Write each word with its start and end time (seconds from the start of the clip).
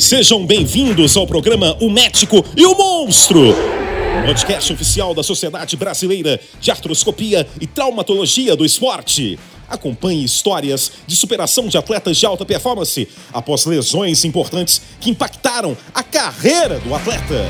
Sejam 0.00 0.46
bem-vindos 0.46 1.14
ao 1.14 1.26
programa 1.26 1.76
O 1.78 1.90
Médico 1.90 2.42
e 2.56 2.64
o 2.64 2.74
Monstro. 2.74 3.54
Podcast 4.24 4.72
oficial 4.72 5.12
da 5.12 5.22
Sociedade 5.22 5.76
Brasileira 5.76 6.40
de 6.58 6.70
Artroscopia 6.70 7.46
e 7.60 7.66
Traumatologia 7.66 8.56
do 8.56 8.64
Esporte. 8.64 9.38
Acompanhe 9.68 10.24
histórias 10.24 10.90
de 11.06 11.14
superação 11.14 11.68
de 11.68 11.76
atletas 11.76 12.16
de 12.16 12.24
alta 12.24 12.46
performance 12.46 13.06
após 13.30 13.66
lesões 13.66 14.24
importantes 14.24 14.80
que 14.98 15.10
impactaram 15.10 15.76
a 15.92 16.02
carreira 16.02 16.78
do 16.78 16.94
atleta. 16.94 17.44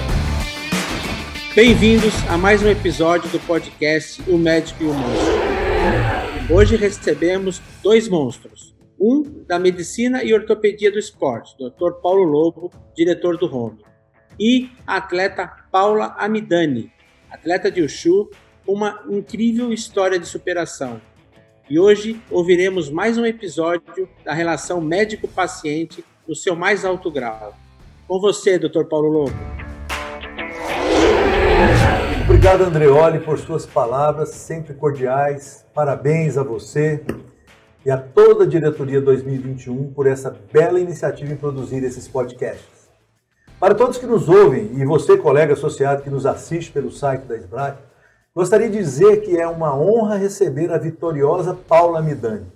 Bem-vindos 1.54 2.12
a 2.28 2.36
mais 2.36 2.60
um 2.64 2.68
episódio 2.68 3.30
do 3.30 3.38
podcast 3.38 4.20
O 4.26 4.36
Médico 4.36 4.82
e 4.82 4.86
o 4.86 4.92
Monstro. 4.92 6.52
Hoje 6.52 6.74
recebemos 6.74 7.62
dois 7.80 8.08
monstros. 8.08 8.79
Um 9.00 9.22
da 9.46 9.58
Medicina 9.58 10.22
e 10.22 10.34
Ortopedia 10.34 10.92
do 10.92 10.98
Esporte, 10.98 11.56
Dr. 11.56 11.92
Paulo 12.02 12.22
Lobo, 12.22 12.70
diretor 12.94 13.38
do 13.38 13.46
Home. 13.46 13.78
E 14.38 14.68
a 14.86 14.98
atleta 14.98 15.50
Paula 15.72 16.14
Amidani, 16.18 16.92
atleta 17.30 17.70
de 17.70 17.80
Ushu, 17.80 18.28
uma 18.68 19.02
incrível 19.08 19.72
história 19.72 20.18
de 20.18 20.26
superação. 20.26 21.00
E 21.70 21.78
hoje 21.78 22.20
ouviremos 22.30 22.90
mais 22.90 23.16
um 23.16 23.24
episódio 23.24 24.06
da 24.22 24.34
relação 24.34 24.82
médico-paciente 24.82 26.04
no 26.28 26.34
seu 26.34 26.54
mais 26.54 26.84
alto 26.84 27.10
grau. 27.10 27.54
Com 28.06 28.20
você, 28.20 28.58
Dr. 28.58 28.84
Paulo 28.84 29.08
Lobo. 29.08 29.36
Obrigado, 32.24 32.64
Andreoli, 32.64 33.20
por 33.20 33.38
suas 33.38 33.64
palavras 33.64 34.28
sempre 34.28 34.74
cordiais. 34.74 35.64
Parabéns 35.72 36.36
a 36.36 36.42
você 36.42 37.02
e 37.84 37.90
a 37.90 37.96
toda 37.96 38.44
a 38.44 38.46
diretoria 38.46 39.00
2021 39.00 39.92
por 39.92 40.06
essa 40.06 40.34
bela 40.52 40.78
iniciativa 40.78 41.32
em 41.32 41.36
produzir 41.36 41.82
esses 41.82 42.06
podcasts. 42.06 42.90
Para 43.58 43.74
todos 43.74 43.98
que 43.98 44.06
nos 44.06 44.28
ouvem 44.28 44.70
e 44.74 44.84
você, 44.84 45.16
colega 45.16 45.54
associado 45.54 46.02
que 46.02 46.10
nos 46.10 46.26
assiste 46.26 46.72
pelo 46.72 46.90
site 46.90 47.22
da 47.22 47.36
SBRAT, 47.36 47.78
gostaria 48.34 48.68
de 48.68 48.78
dizer 48.78 49.22
que 49.22 49.36
é 49.36 49.46
uma 49.46 49.76
honra 49.76 50.16
receber 50.16 50.70
a 50.72 50.78
vitoriosa 50.78 51.54
Paula 51.68 52.00
Midani, 52.02 52.46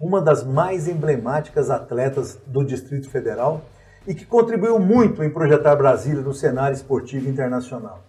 uma 0.00 0.20
das 0.20 0.44
mais 0.44 0.88
emblemáticas 0.88 1.70
atletas 1.70 2.38
do 2.46 2.64
Distrito 2.64 3.08
Federal 3.10 3.62
e 4.06 4.14
que 4.14 4.24
contribuiu 4.24 4.78
muito 4.78 5.22
em 5.24 5.30
projetar 5.30 5.74
Brasília 5.74 6.22
no 6.22 6.32
cenário 6.32 6.74
esportivo 6.74 7.28
internacional. 7.28 8.04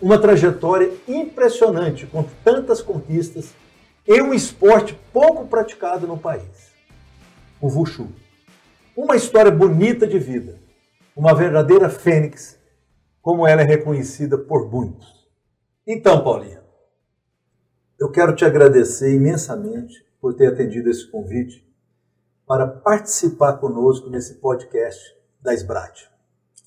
Uma 0.00 0.18
trajetória 0.18 0.90
impressionante 1.08 2.06
com 2.06 2.24
tantas 2.44 2.82
conquistas 2.82 3.54
em 4.08 4.22
um 4.22 4.32
esporte 4.32 4.98
pouco 5.12 5.46
praticado 5.46 6.06
no 6.06 6.16
país, 6.16 6.72
o 7.60 7.66
Wushu. 7.66 8.08
Uma 8.96 9.16
história 9.16 9.50
bonita 9.50 10.06
de 10.06 10.18
vida, 10.18 10.58
uma 11.14 11.34
verdadeira 11.34 11.90
fênix, 11.90 12.58
como 13.20 13.46
ela 13.46 13.62
é 13.62 13.64
reconhecida 13.64 14.38
por 14.38 14.70
muitos. 14.70 15.26
Então, 15.86 16.22
Paulinha, 16.22 16.62
eu 17.98 18.10
quero 18.10 18.34
te 18.34 18.44
agradecer 18.44 19.14
imensamente 19.14 20.06
por 20.20 20.34
ter 20.34 20.46
atendido 20.46 20.88
esse 20.88 21.06
convite 21.10 21.66
para 22.46 22.66
participar 22.66 23.54
conosco 23.54 24.08
nesse 24.08 24.34
podcast 24.34 25.16
da 25.42 25.52
SBRAT. 25.52 26.08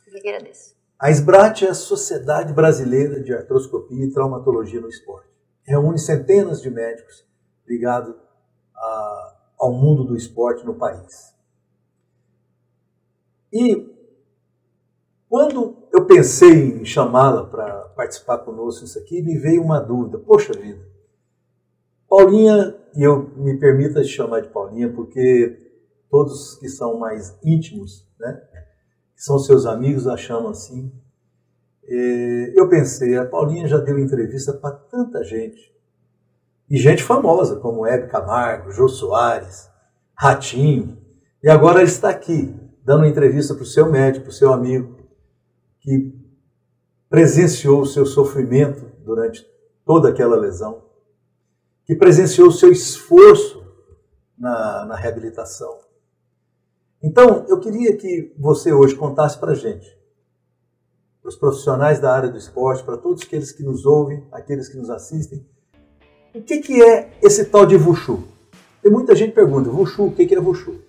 Eu 0.08 0.18
agradeço. 0.18 0.76
A 1.00 1.10
SBRAT 1.10 1.66
é 1.66 1.70
a 1.70 1.74
Sociedade 1.74 2.52
Brasileira 2.52 3.24
de 3.24 3.34
Artroscopia 3.34 4.06
e 4.06 4.12
Traumatologia 4.12 4.82
no 4.82 4.90
Esporte. 4.90 5.30
Reúne 5.64 5.98
centenas 5.98 6.62
de 6.62 6.70
médicos 6.70 7.29
ligado 7.70 8.16
a, 8.76 9.36
ao 9.60 9.72
mundo 9.72 10.04
do 10.04 10.18
esporte 10.18 10.66
no 10.66 10.74
país. 10.74 11.36
E 13.54 13.88
quando 15.30 15.78
eu 15.94 16.06
pensei 16.06 16.80
em 16.82 16.86
chamá-la 16.86 17.46
para 17.46 17.82
participar 17.96 18.40
conosco 18.40 18.84
isso 18.84 18.98
aqui, 18.98 19.22
me 19.22 19.38
veio 19.38 19.62
uma 19.62 19.80
dúvida. 19.80 20.18
Poxa 20.18 20.54
vida, 20.54 20.84
Paulinha, 22.10 22.76
e 22.96 23.04
eu 23.04 23.30
me 23.38 23.60
permita 23.60 24.04
chamar 24.04 24.42
de 24.42 24.50
Paulinha 24.50 24.92
porque 24.92 25.72
todos 26.10 26.56
que 26.56 26.68
são 26.68 26.98
mais 26.98 27.38
íntimos, 27.44 28.08
né, 28.20 28.42
são 29.16 29.38
seus 29.38 29.68
amigos, 29.68 30.08
a 30.08 30.18
chamam 30.18 30.50
assim. 30.50 30.92
Eu 32.56 32.68
pensei, 32.70 33.18
a 33.18 33.26
Paulinha 33.26 33.68
já 33.68 33.78
deu 33.78 34.00
entrevista 34.00 34.54
para 34.54 34.76
tanta 34.76 35.24
gente, 35.24 35.72
e 36.70 36.78
gente 36.78 37.04
famosa, 37.04 37.56
como 37.56 37.86
Hebe 37.86 38.08
Camargo, 38.08 38.72
Jô 38.72 38.88
Soares, 38.88 39.70
Ratinho. 40.14 40.98
E 41.42 41.50
agora 41.50 41.80
ele 41.80 41.90
está 41.90 42.10
aqui, 42.10 42.56
dando 42.84 43.06
entrevista 43.06 43.56
para 43.56 43.64
o 43.64 43.66
seu 43.66 43.90
médico, 43.90 44.26
para 44.26 44.32
o 44.32 44.36
seu 44.36 44.54
amigo, 44.54 45.00
que 45.80 46.14
presenciou 47.10 47.82
o 47.82 47.86
seu 47.86 48.06
sofrimento 48.06 48.86
durante 49.04 49.44
toda 49.84 50.10
aquela 50.10 50.36
lesão, 50.36 50.84
que 51.86 51.96
presenciou 51.96 52.50
o 52.50 52.52
seu 52.52 52.72
esforço 52.72 53.66
na, 54.38 54.86
na 54.86 54.96
reabilitação. 54.96 55.80
Então, 57.02 57.46
eu 57.48 57.60
queria 57.60 57.98
que 57.98 58.36
você 58.38 58.72
hoje 58.72 58.96
contasse 58.96 59.40
para 59.40 59.54
a 59.54 59.56
gente, 59.56 59.98
para 61.22 61.30
os 61.30 61.36
profissionais 61.36 62.00
da 62.00 62.14
área 62.14 62.30
do 62.30 62.38
esporte, 62.38 62.84
para 62.84 62.98
todos 62.98 63.24
aqueles 63.24 63.52
que 63.52 63.64
nos 63.64 63.86
ouvem, 63.86 64.28
aqueles 64.32 64.68
que 64.68 64.78
nos 64.78 64.90
assistem, 64.90 65.44
o 66.34 66.42
que, 66.42 66.60
que 66.60 66.84
é 66.84 67.10
esse 67.22 67.46
tal 67.46 67.66
de 67.66 67.76
Wushu? 67.76 68.24
Tem 68.82 68.92
muita 68.92 69.16
gente 69.16 69.30
que 69.30 69.36
pergunta, 69.36 69.70
Wushu, 69.70 70.06
o 70.06 70.12
que, 70.12 70.26
que 70.26 70.36
é 70.36 70.40
Wushu? 70.40 70.80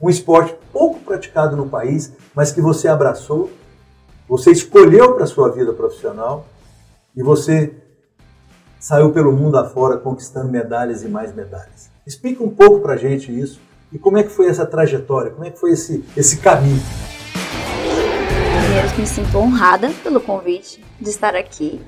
Um 0.00 0.10
esporte 0.10 0.56
pouco 0.72 0.98
praticado 1.00 1.56
no 1.56 1.68
país, 1.68 2.12
mas 2.34 2.50
que 2.50 2.60
você 2.60 2.88
abraçou, 2.88 3.50
você 4.28 4.50
escolheu 4.50 5.14
para 5.14 5.24
a 5.24 5.26
sua 5.26 5.48
vida 5.50 5.72
profissional 5.72 6.46
e 7.16 7.22
você 7.22 7.72
saiu 8.78 9.12
pelo 9.12 9.32
mundo 9.32 9.58
afora 9.58 9.96
conquistando 9.96 10.50
medalhas 10.50 11.02
e 11.02 11.08
mais 11.08 11.34
medalhas. 11.34 11.90
Explica 12.06 12.42
um 12.42 12.50
pouco 12.50 12.80
para 12.80 12.94
a 12.94 12.96
gente 12.96 13.30
isso 13.30 13.60
e 13.92 13.98
como 13.98 14.18
é 14.18 14.22
que 14.22 14.30
foi 14.30 14.48
essa 14.48 14.66
trajetória, 14.66 15.30
como 15.30 15.44
é 15.44 15.50
que 15.50 15.58
foi 15.58 15.72
esse, 15.72 16.04
esse 16.16 16.38
caminho. 16.38 16.80
Primeiro, 18.64 18.98
me 18.98 19.06
sinto 19.06 19.38
honrada 19.38 19.90
pelo 20.02 20.20
convite 20.20 20.84
de 21.00 21.10
estar 21.10 21.34
aqui. 21.36 21.80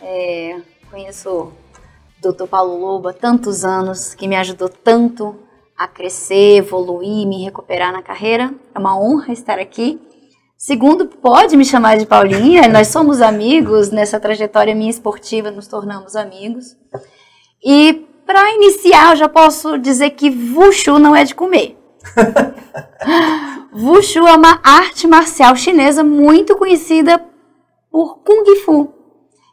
É, 0.00 0.60
conheço 0.90 1.52
Dr. 2.20 2.46
Paulo 2.48 2.78
Lobo 2.78 3.08
há 3.08 3.12
tantos 3.12 3.64
anos, 3.64 4.14
que 4.14 4.26
me 4.26 4.36
ajudou 4.36 4.68
tanto 4.68 5.36
a 5.76 5.86
crescer, 5.86 6.56
evoluir, 6.56 7.26
me 7.26 7.44
recuperar 7.44 7.92
na 7.92 8.02
carreira. 8.02 8.52
É 8.74 8.78
uma 8.78 8.98
honra 8.98 9.32
estar 9.32 9.58
aqui. 9.58 10.00
Segundo, 10.56 11.06
pode 11.06 11.56
me 11.56 11.64
chamar 11.64 11.96
de 11.98 12.04
Paulinha, 12.04 12.66
nós 12.66 12.88
somos 12.88 13.20
amigos, 13.20 13.92
nessa 13.92 14.18
trajetória 14.18 14.74
minha 14.74 14.90
esportiva 14.90 15.52
nos 15.52 15.68
tornamos 15.68 16.16
amigos. 16.16 16.76
E 17.64 18.04
para 18.26 18.50
iniciar, 18.54 19.12
eu 19.12 19.16
já 19.16 19.28
posso 19.28 19.78
dizer 19.78 20.10
que 20.10 20.28
Wushu 20.28 20.98
não 20.98 21.14
é 21.14 21.22
de 21.22 21.32
comer. 21.32 21.78
Wushu 23.72 24.26
é 24.26 24.34
uma 24.34 24.60
arte 24.64 25.06
marcial 25.06 25.54
chinesa 25.54 26.02
muito 26.02 26.56
conhecida 26.56 27.24
por 27.90 28.18
Kung 28.18 28.56
Fu. 28.64 28.97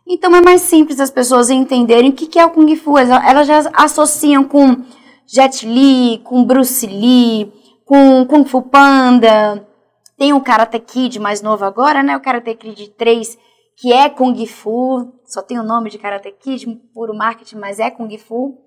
Então 0.07 0.35
é 0.35 0.41
mais 0.41 0.61
simples 0.61 0.99
as 0.99 1.09
pessoas 1.09 1.49
entenderem 1.49 2.11
o 2.11 2.13
que 2.13 2.37
é 2.37 2.45
o 2.45 2.51
Kung 2.51 2.75
Fu. 2.75 2.97
Elas 2.97 3.47
já 3.47 3.71
associam 3.73 4.43
com 4.43 4.83
Jet 5.25 5.65
Li, 5.65 6.19
com 6.23 6.45
Bruce 6.45 6.85
Lee, 6.85 7.51
com 7.83 8.23
Kung 8.27 8.45
Fu 8.45 8.61
Panda. 8.61 9.67
Tem 10.15 10.31
o 10.31 10.41
Karate 10.41 10.79
Kid 10.79 11.19
mais 11.19 11.41
novo 11.41 11.65
agora, 11.65 12.03
né? 12.03 12.15
O 12.15 12.21
Karate 12.21 12.53
Kid 12.53 12.91
3, 12.91 13.37
que 13.75 13.91
é 13.91 14.07
Kung 14.07 14.45
Fu. 14.45 15.11
Só 15.25 15.41
tem 15.41 15.59
o 15.59 15.63
nome 15.63 15.89
de 15.89 15.97
Karate 15.97 16.31
Kid, 16.31 16.67
puro 16.93 17.15
marketing, 17.15 17.57
mas 17.57 17.79
é 17.79 17.89
Kung 17.89 18.15
Fu. 18.19 18.61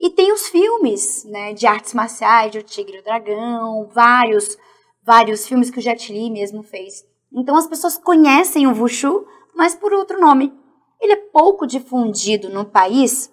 E 0.00 0.10
tem 0.10 0.32
os 0.32 0.46
filmes, 0.46 1.24
né, 1.24 1.52
de 1.52 1.66
artes 1.66 1.92
marciais, 1.92 2.52
de 2.52 2.58
O 2.58 2.62
Tigre 2.62 2.98
e 2.98 3.00
o 3.00 3.02
Dragão, 3.02 3.88
vários, 3.92 4.56
vários 5.04 5.44
filmes 5.44 5.70
que 5.70 5.80
o 5.80 5.82
Jet 5.82 6.12
Li 6.12 6.30
mesmo 6.30 6.62
fez. 6.62 7.02
Então 7.32 7.56
as 7.56 7.66
pessoas 7.66 7.98
conhecem 7.98 8.68
o 8.68 8.72
Wushu, 8.72 9.26
mas 9.56 9.74
por 9.74 9.92
outro 9.92 10.20
nome 10.20 10.56
ele 11.00 11.12
é 11.12 11.16
pouco 11.16 11.66
difundido 11.66 12.48
no 12.48 12.64
país 12.64 13.32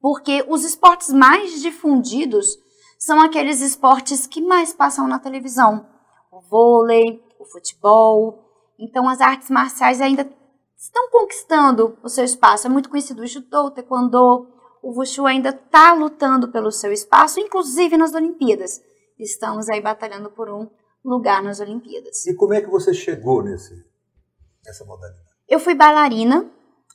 porque 0.00 0.44
os 0.48 0.64
esportes 0.64 1.12
mais 1.12 1.60
difundidos 1.60 2.58
são 2.98 3.20
aqueles 3.20 3.60
esportes 3.60 4.26
que 4.26 4.40
mais 4.40 4.72
passam 4.72 5.06
na 5.06 5.18
televisão. 5.18 5.86
O 6.32 6.40
vôlei, 6.40 7.22
o 7.38 7.44
futebol. 7.44 8.44
Então 8.78 9.08
as 9.08 9.20
artes 9.20 9.50
marciais 9.50 10.00
ainda 10.00 10.28
estão 10.76 11.10
conquistando 11.10 11.98
o 12.02 12.08
seu 12.08 12.24
espaço. 12.24 12.66
É 12.66 12.70
muito 12.70 12.88
conhecido 12.88 13.22
o 13.22 13.26
judô, 13.26 13.66
o 13.66 13.70
taekwondo. 13.70 14.48
O 14.82 14.98
wushu 14.98 15.26
ainda 15.26 15.50
está 15.50 15.92
lutando 15.92 16.50
pelo 16.50 16.72
seu 16.72 16.90
espaço, 16.90 17.38
inclusive 17.38 17.98
nas 17.98 18.14
Olimpíadas. 18.14 18.80
Estamos 19.18 19.68
aí 19.68 19.80
batalhando 19.80 20.30
por 20.30 20.48
um 20.48 20.66
lugar 21.04 21.42
nas 21.42 21.60
Olimpíadas. 21.60 22.26
E 22.26 22.34
como 22.34 22.54
é 22.54 22.62
que 22.62 22.70
você 22.70 22.94
chegou 22.94 23.42
nesse, 23.42 23.74
nessa 24.64 24.84
modalidade? 24.86 25.28
Eu 25.46 25.60
fui 25.60 25.74
bailarina 25.74 26.50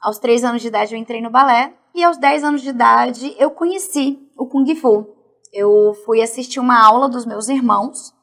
aos 0.05 0.19
3 0.19 0.43
anos 0.43 0.61
de 0.61 0.67
idade 0.67 0.93
eu 0.93 0.99
entrei 0.99 1.19
no 1.19 1.31
balé 1.31 1.73
e 1.95 2.03
aos 2.03 2.17
10 2.17 2.43
anos 2.43 2.61
de 2.61 2.69
idade 2.69 3.35
eu 3.39 3.49
conheci 3.49 4.19
o 4.37 4.45
Kung 4.45 4.75
Fu. 4.75 5.07
Eu 5.51 5.95
fui 6.05 6.21
assistir 6.21 6.59
uma 6.59 6.79
aula 6.79 7.09
dos 7.09 7.25
meus 7.25 7.49
irmãos 7.49 8.13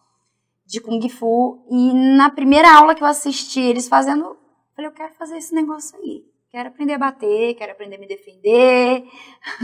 de 0.64 0.81
Kung 0.81 1.00
Fu. 1.08 1.67
E 1.69 1.93
na 2.17 2.31
primeira 2.31 2.73
aula 2.73 2.94
que 2.94 3.02
eu 3.02 3.06
assisti 3.06 3.61
eles 3.61 3.88
fazendo, 3.88 4.26
eu 4.26 4.37
falei, 4.76 4.90
eu 4.90 4.94
quero 4.94 5.12
fazer 5.14 5.38
esse 5.38 5.52
negócio 5.52 5.99
aí. 5.99 6.25
Quero 6.50 6.69
aprender 6.69 6.93
a 6.93 6.99
bater, 6.99 7.55
quero 7.55 7.73
aprender 7.73 7.96
a 7.96 7.99
me 7.99 8.06
defender. 8.06 9.05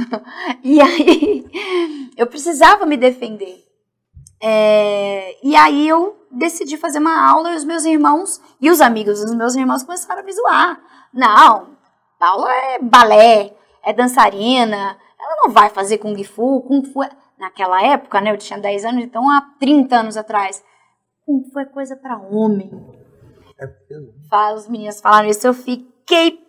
e 0.65 0.81
aí, 0.81 1.45
eu 2.17 2.27
precisava 2.27 2.85
me 2.85 2.97
defender. 2.97 3.65
É, 4.43 5.37
e 5.47 5.55
aí 5.55 5.87
eu 5.87 6.17
decidi 6.33 6.77
fazer 6.77 6.99
uma 6.99 7.31
aula 7.31 7.53
e 7.53 7.57
os 7.57 7.65
meus 7.65 7.85
irmãos 7.85 8.41
e 8.61 8.71
os 8.71 8.81
amigos 8.81 9.21
dos 9.21 9.35
meus 9.35 9.55
irmãos 9.55 9.85
começaram 9.85 10.23
a 10.23 10.25
me 10.25 10.33
zoar. 10.33 10.81
Não, 11.13 11.78
Paula 12.19 12.53
é 12.53 12.79
balé, 12.81 13.53
é 13.85 13.93
dançarina, 13.93 14.97
ela 15.19 15.37
não 15.43 15.53
vai 15.53 15.71
fazer 15.71 15.99
Kung 15.99 16.23
Fu. 16.25 16.63
Kung 16.63 16.85
Fu 16.85 17.03
é... 17.03 17.11
Naquela 17.39 17.81
época, 17.81 18.21
né, 18.21 18.33
eu 18.33 18.37
tinha 18.37 18.59
10 18.59 18.85
anos, 18.85 19.05
então 19.05 19.31
há 19.31 19.41
30 19.61 19.95
anos 19.95 20.17
atrás. 20.17 20.61
Kung 21.25 21.45
Fu 21.53 21.61
é 21.61 21.65
coisa 21.65 21.95
para 21.95 22.19
homem. 22.19 22.69
É 23.61 23.67
mesmo? 23.89 24.13
Os 24.57 24.69
meninos 24.69 25.01
falaram 25.01 25.29
isso, 25.29 25.47
eu 25.47 25.55
fiquei 25.55 26.41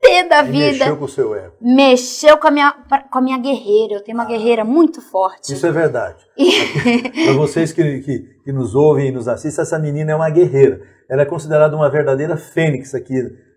pé 0.00 0.24
da 0.24 0.40
Aí 0.40 0.50
vida. 0.50 0.78
Mexeu 0.78 0.96
com 0.96 1.04
o 1.04 1.08
seu 1.08 1.34
ego. 1.34 1.54
Mexeu 1.60 2.38
com 2.38 2.48
a 2.48 2.50
minha, 2.50 2.72
com 3.10 3.18
a 3.18 3.22
minha 3.22 3.38
guerreira. 3.38 3.94
Eu 3.94 4.02
tenho 4.02 4.16
uma 4.16 4.24
ah, 4.24 4.28
guerreira 4.28 4.64
muito 4.64 5.00
forte. 5.00 5.52
Isso 5.52 5.66
é 5.66 5.72
verdade. 5.72 6.24
Para 7.24 7.32
vocês 7.34 7.72
que, 7.72 8.00
que, 8.00 8.18
que, 8.44 8.52
nos 8.52 8.74
ouvem 8.74 9.08
e 9.08 9.12
nos 9.12 9.28
assistem, 9.28 9.62
essa 9.62 9.78
menina 9.78 10.12
é 10.12 10.16
uma 10.16 10.30
guerreira. 10.30 10.80
Ela 11.08 11.22
é 11.22 11.26
considerada 11.26 11.76
uma 11.76 11.90
verdadeira 11.90 12.36
fênix 12.36 12.94
aqui 12.94 13.14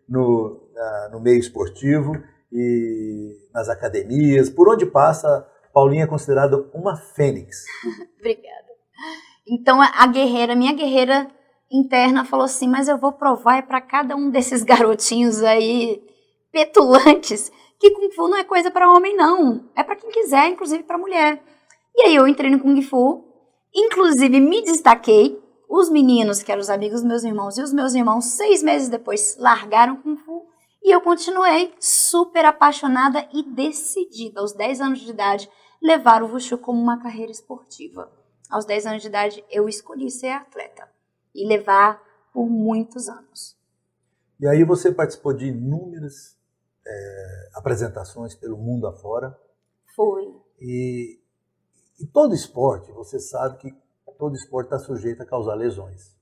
no, 0.08 0.69
no 1.12 1.20
meio 1.20 1.40
esportivo 1.40 2.14
e 2.52 3.32
nas 3.54 3.70
academias. 3.70 4.50
Por 4.50 4.70
onde 4.70 4.86
passa, 4.86 5.48
Paulinha 5.74 6.04
é 6.04 6.08
considerada 6.08 6.58
uma 6.74 6.96
fênix. 6.96 7.66
Obrigada. 8.20 8.70
Então 9.48 9.82
a 9.82 10.08
guerreira, 10.08 10.56
minha 10.56 10.74
guerreira 10.74 11.28
interna 11.72 12.26
falou 12.26 12.46
assim: 12.46 12.68
"Mas 12.68 12.88
eu 12.88 12.98
vou 12.98 13.14
provar 13.14 13.66
para 13.68 13.82
cada 13.82 14.16
um 14.16 14.30
desses 14.30 14.64
garotinhos 14.64 15.42
aí 15.44 16.04
petulantes 16.52 17.52
que 17.80 17.92
Kung 17.92 18.12
Fu 18.12 18.28
não 18.28 18.38
é 18.38 18.44
coisa 18.44 18.70
para 18.70 18.92
homem, 18.92 19.16
não. 19.16 19.70
É 19.76 19.84
para 19.84 19.96
quem 19.96 20.12
quiser, 20.12 20.50
inclusive 20.50 20.84
para 20.84 20.98
mulher. 20.98 21.42
E 21.96 22.04
aí 22.04 22.16
eu 22.16 22.28
entrei 22.28 22.52
no 22.52 22.60
Kung 22.60 22.80
Fu, 22.82 23.24
inclusive 23.74 24.40
me 24.40 24.62
destaquei. 24.62 25.40
Os 25.70 25.90
meninos, 25.90 26.42
que 26.42 26.52
eram 26.52 26.62
os 26.62 26.70
amigos 26.70 27.02
dos 27.02 27.08
meus 27.08 27.24
irmãos, 27.24 27.58
e 27.58 27.62
os 27.62 27.72
meus 27.72 27.94
irmãos, 27.94 28.26
seis 28.26 28.64
meses 28.64 28.90
depois, 28.90 29.38
largaram 29.38 29.98
Kung 29.98 30.18
Fu. 30.18 30.49
E 30.82 30.92
eu 30.94 31.02
continuei 31.02 31.74
super 31.80 32.46
apaixonada 32.46 33.28
e 33.34 33.44
decidida, 33.44 34.40
aos 34.40 34.54
10 34.54 34.82
anos 34.82 35.00
de 35.00 35.10
idade, 35.10 35.50
levar 35.82 36.24
o 36.24 36.32
Wushu 36.32 36.58
como 36.58 36.82
uma 36.82 37.02
carreira 37.02 37.32
esportiva. 37.32 38.12
Aos 38.50 38.66
10 38.66 38.86
anos 38.86 39.02
de 39.02 39.08
idade, 39.08 39.46
eu 39.50 39.68
escolhi 39.68 40.10
ser 40.10 40.30
atleta 40.30 40.90
e 41.36 41.48
levar 41.48 42.02
por 42.34 42.50
muitos 42.50 43.08
anos. 43.08 43.58
E 44.40 44.48
aí 44.48 44.64
você 44.64 44.92
participou 44.92 45.34
de 45.34 45.48
inúmeras 45.48 46.38
é, 46.86 47.50
apresentações 47.56 48.36
pelo 48.36 48.58
mundo 48.58 48.88
afora. 48.88 49.38
Foi. 49.96 50.34
E, 50.60 51.20
e 52.00 52.08
todo 52.08 52.34
esporte, 52.34 52.92
você 52.92 53.20
sabe 53.20 53.58
que 53.58 53.76
todo 54.18 54.36
esporte 54.36 54.68
está 54.68 54.80
sujeito 54.80 55.24
a 55.24 55.26
causar 55.26 55.56
lesões. 55.56 56.16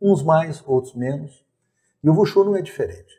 Uns 0.00 0.22
mais, 0.22 0.62
outros 0.66 0.94
menos. 0.94 1.44
E 2.02 2.08
o 2.08 2.14
Wushu 2.14 2.44
não 2.44 2.56
é 2.56 2.62
diferente. 2.62 3.14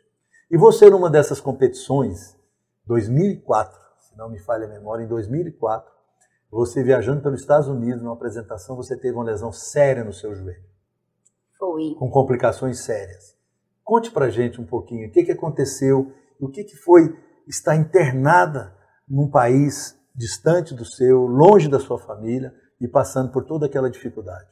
E 0.50 0.58
você, 0.58 0.90
numa 0.90 1.10
dessas 1.10 1.42
competições, 1.42 2.38
2004, 2.86 3.78
se 4.00 4.18
não 4.18 4.30
me 4.30 4.40
falha 4.40 4.66
a 4.66 4.70
memória, 4.70 5.04
em 5.04 5.08
2004, 5.08 5.92
você 6.50 6.84
viajando 6.84 7.22
pelos 7.22 7.42
Estados 7.42 7.68
Unidos, 7.68 8.02
numa 8.02 8.14
apresentação, 8.14 8.76
você 8.76 8.96
teve 8.96 9.16
uma 9.16 9.26
lesão 9.26 9.52
séria 9.52 10.04
no 10.04 10.14
seu 10.14 10.34
joelho. 10.34 10.64
Foi. 11.58 11.96
Com 12.00 12.10
complicações 12.10 12.80
sérias. 12.80 13.36
Conte 13.84 14.12
pra 14.12 14.30
gente 14.30 14.62
um 14.62 14.66
pouquinho 14.66 15.08
o 15.08 15.12
que, 15.12 15.24
que 15.24 15.32
aconteceu 15.32 16.14
o 16.40 16.50
que, 16.50 16.64
que 16.64 16.76
foi 16.76 17.18
estar 17.48 17.76
internada 17.76 18.76
num 19.08 19.30
país 19.30 19.98
distante 20.16 20.74
do 20.74 20.86
seu, 20.86 21.26
longe 21.26 21.68
da 21.68 21.80
sua 21.80 22.00
família 22.00 22.54
e 22.80 22.88
passando 22.88 23.32
por 23.32 23.46
toda 23.46 23.66
aquela 23.66 23.90
dificuldade? 23.90 24.50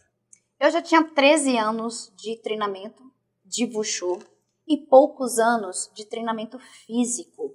Eu 0.59 0.71
já 0.71 0.81
tinha 0.81 1.03
13 1.03 1.57
anos 1.57 2.13
de 2.17 2.37
treinamento 2.41 3.03
de 3.43 3.65
Wushu 3.65 4.19
e 4.67 4.77
poucos 4.77 5.37
anos 5.37 5.89
de 5.93 6.05
treinamento 6.05 6.57
físico. 6.85 7.53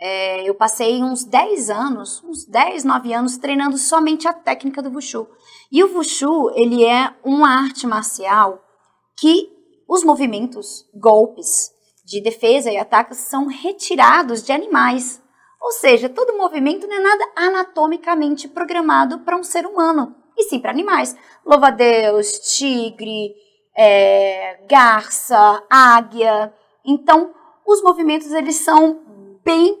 É, 0.00 0.48
eu 0.48 0.54
passei 0.54 1.02
uns 1.02 1.24
10 1.24 1.70
anos, 1.70 2.22
uns 2.22 2.46
10, 2.46 2.84
9 2.84 3.12
anos 3.12 3.36
treinando 3.36 3.76
somente 3.76 4.28
a 4.28 4.32
técnica 4.32 4.80
do 4.80 4.90
Wushu. 4.90 5.28
E 5.72 5.82
o 5.82 5.96
Wushu, 5.96 6.50
ele 6.54 6.84
é 6.84 7.12
uma 7.24 7.48
arte 7.48 7.86
marcial 7.86 8.62
que 9.16 9.50
os 9.88 10.04
movimentos, 10.04 10.88
golpes, 10.94 11.72
de 12.04 12.22
defesa 12.22 12.70
e 12.70 12.78
ataque 12.78 13.14
são 13.14 13.46
retirados 13.46 14.42
de 14.42 14.52
animais. 14.52 15.20
Ou 15.60 15.72
seja, 15.72 16.08
todo 16.08 16.38
movimento 16.38 16.86
não 16.86 16.96
é 16.96 17.00
nada 17.00 17.32
anatomicamente 17.36 18.48
programado 18.48 19.18
para 19.20 19.36
um 19.36 19.42
ser 19.42 19.66
humano, 19.66 20.14
e 20.36 20.44
sim 20.44 20.60
para 20.60 20.70
animais. 20.70 21.16
Louva-a-Deus, 21.44 22.56
tigre, 22.56 23.34
é, 23.78 24.58
garça, 24.68 25.62
águia. 25.70 26.52
Então, 26.84 27.32
os 27.64 27.80
movimentos 27.82 28.32
eles 28.32 28.56
são 28.56 29.02
bem 29.44 29.78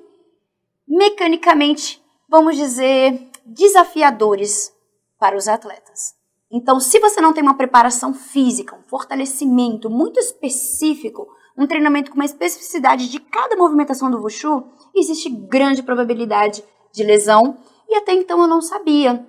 mecanicamente, 0.86 2.00
vamos 2.28 2.56
dizer, 2.56 3.28
desafiadores 3.44 4.72
para 5.18 5.36
os 5.36 5.48
atletas. 5.48 6.14
Então, 6.50 6.78
se 6.78 7.00
você 7.00 7.20
não 7.20 7.32
tem 7.32 7.42
uma 7.42 7.56
preparação 7.56 8.14
física, 8.14 8.76
um 8.76 8.88
fortalecimento 8.88 9.90
muito 9.90 10.20
específico 10.20 11.26
um 11.58 11.66
treinamento 11.66 12.12
com 12.12 12.14
uma 12.14 12.24
especificidade 12.24 13.08
de 13.08 13.18
cada 13.18 13.56
movimentação 13.56 14.08
do 14.08 14.22
Wushu, 14.22 14.64
existe 14.94 15.28
grande 15.28 15.82
probabilidade 15.82 16.62
de 16.92 17.02
lesão. 17.02 17.58
E 17.88 17.96
até 17.96 18.12
então 18.12 18.40
eu 18.40 18.46
não 18.46 18.62
sabia. 18.62 19.26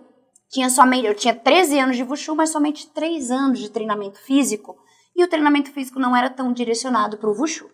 Tinha 0.49 0.69
somente, 0.69 1.05
eu 1.05 1.15
tinha 1.15 1.35
13 1.35 1.79
anos 1.79 1.95
de 1.95 2.03
Wushu, 2.03 2.35
mas 2.35 2.49
somente 2.49 2.87
3 2.87 3.29
anos 3.29 3.59
de 3.59 3.69
treinamento 3.69 4.19
físico. 4.19 4.77
E 5.15 5.23
o 5.23 5.27
treinamento 5.27 5.71
físico 5.71 5.99
não 5.99 6.15
era 6.15 6.29
tão 6.29 6.51
direcionado 6.51 7.17
para 7.17 7.29
o 7.29 7.37
Wushu. 7.37 7.69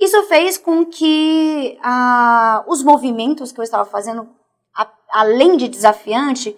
Isso 0.00 0.22
fez 0.24 0.56
com 0.56 0.86
que 0.86 1.78
ah, 1.82 2.64
os 2.66 2.82
movimentos 2.82 3.52
que 3.52 3.60
eu 3.60 3.64
estava 3.64 3.84
fazendo, 3.84 4.28
a, 4.74 4.90
além 5.10 5.58
de 5.58 5.68
desafiante, 5.68 6.56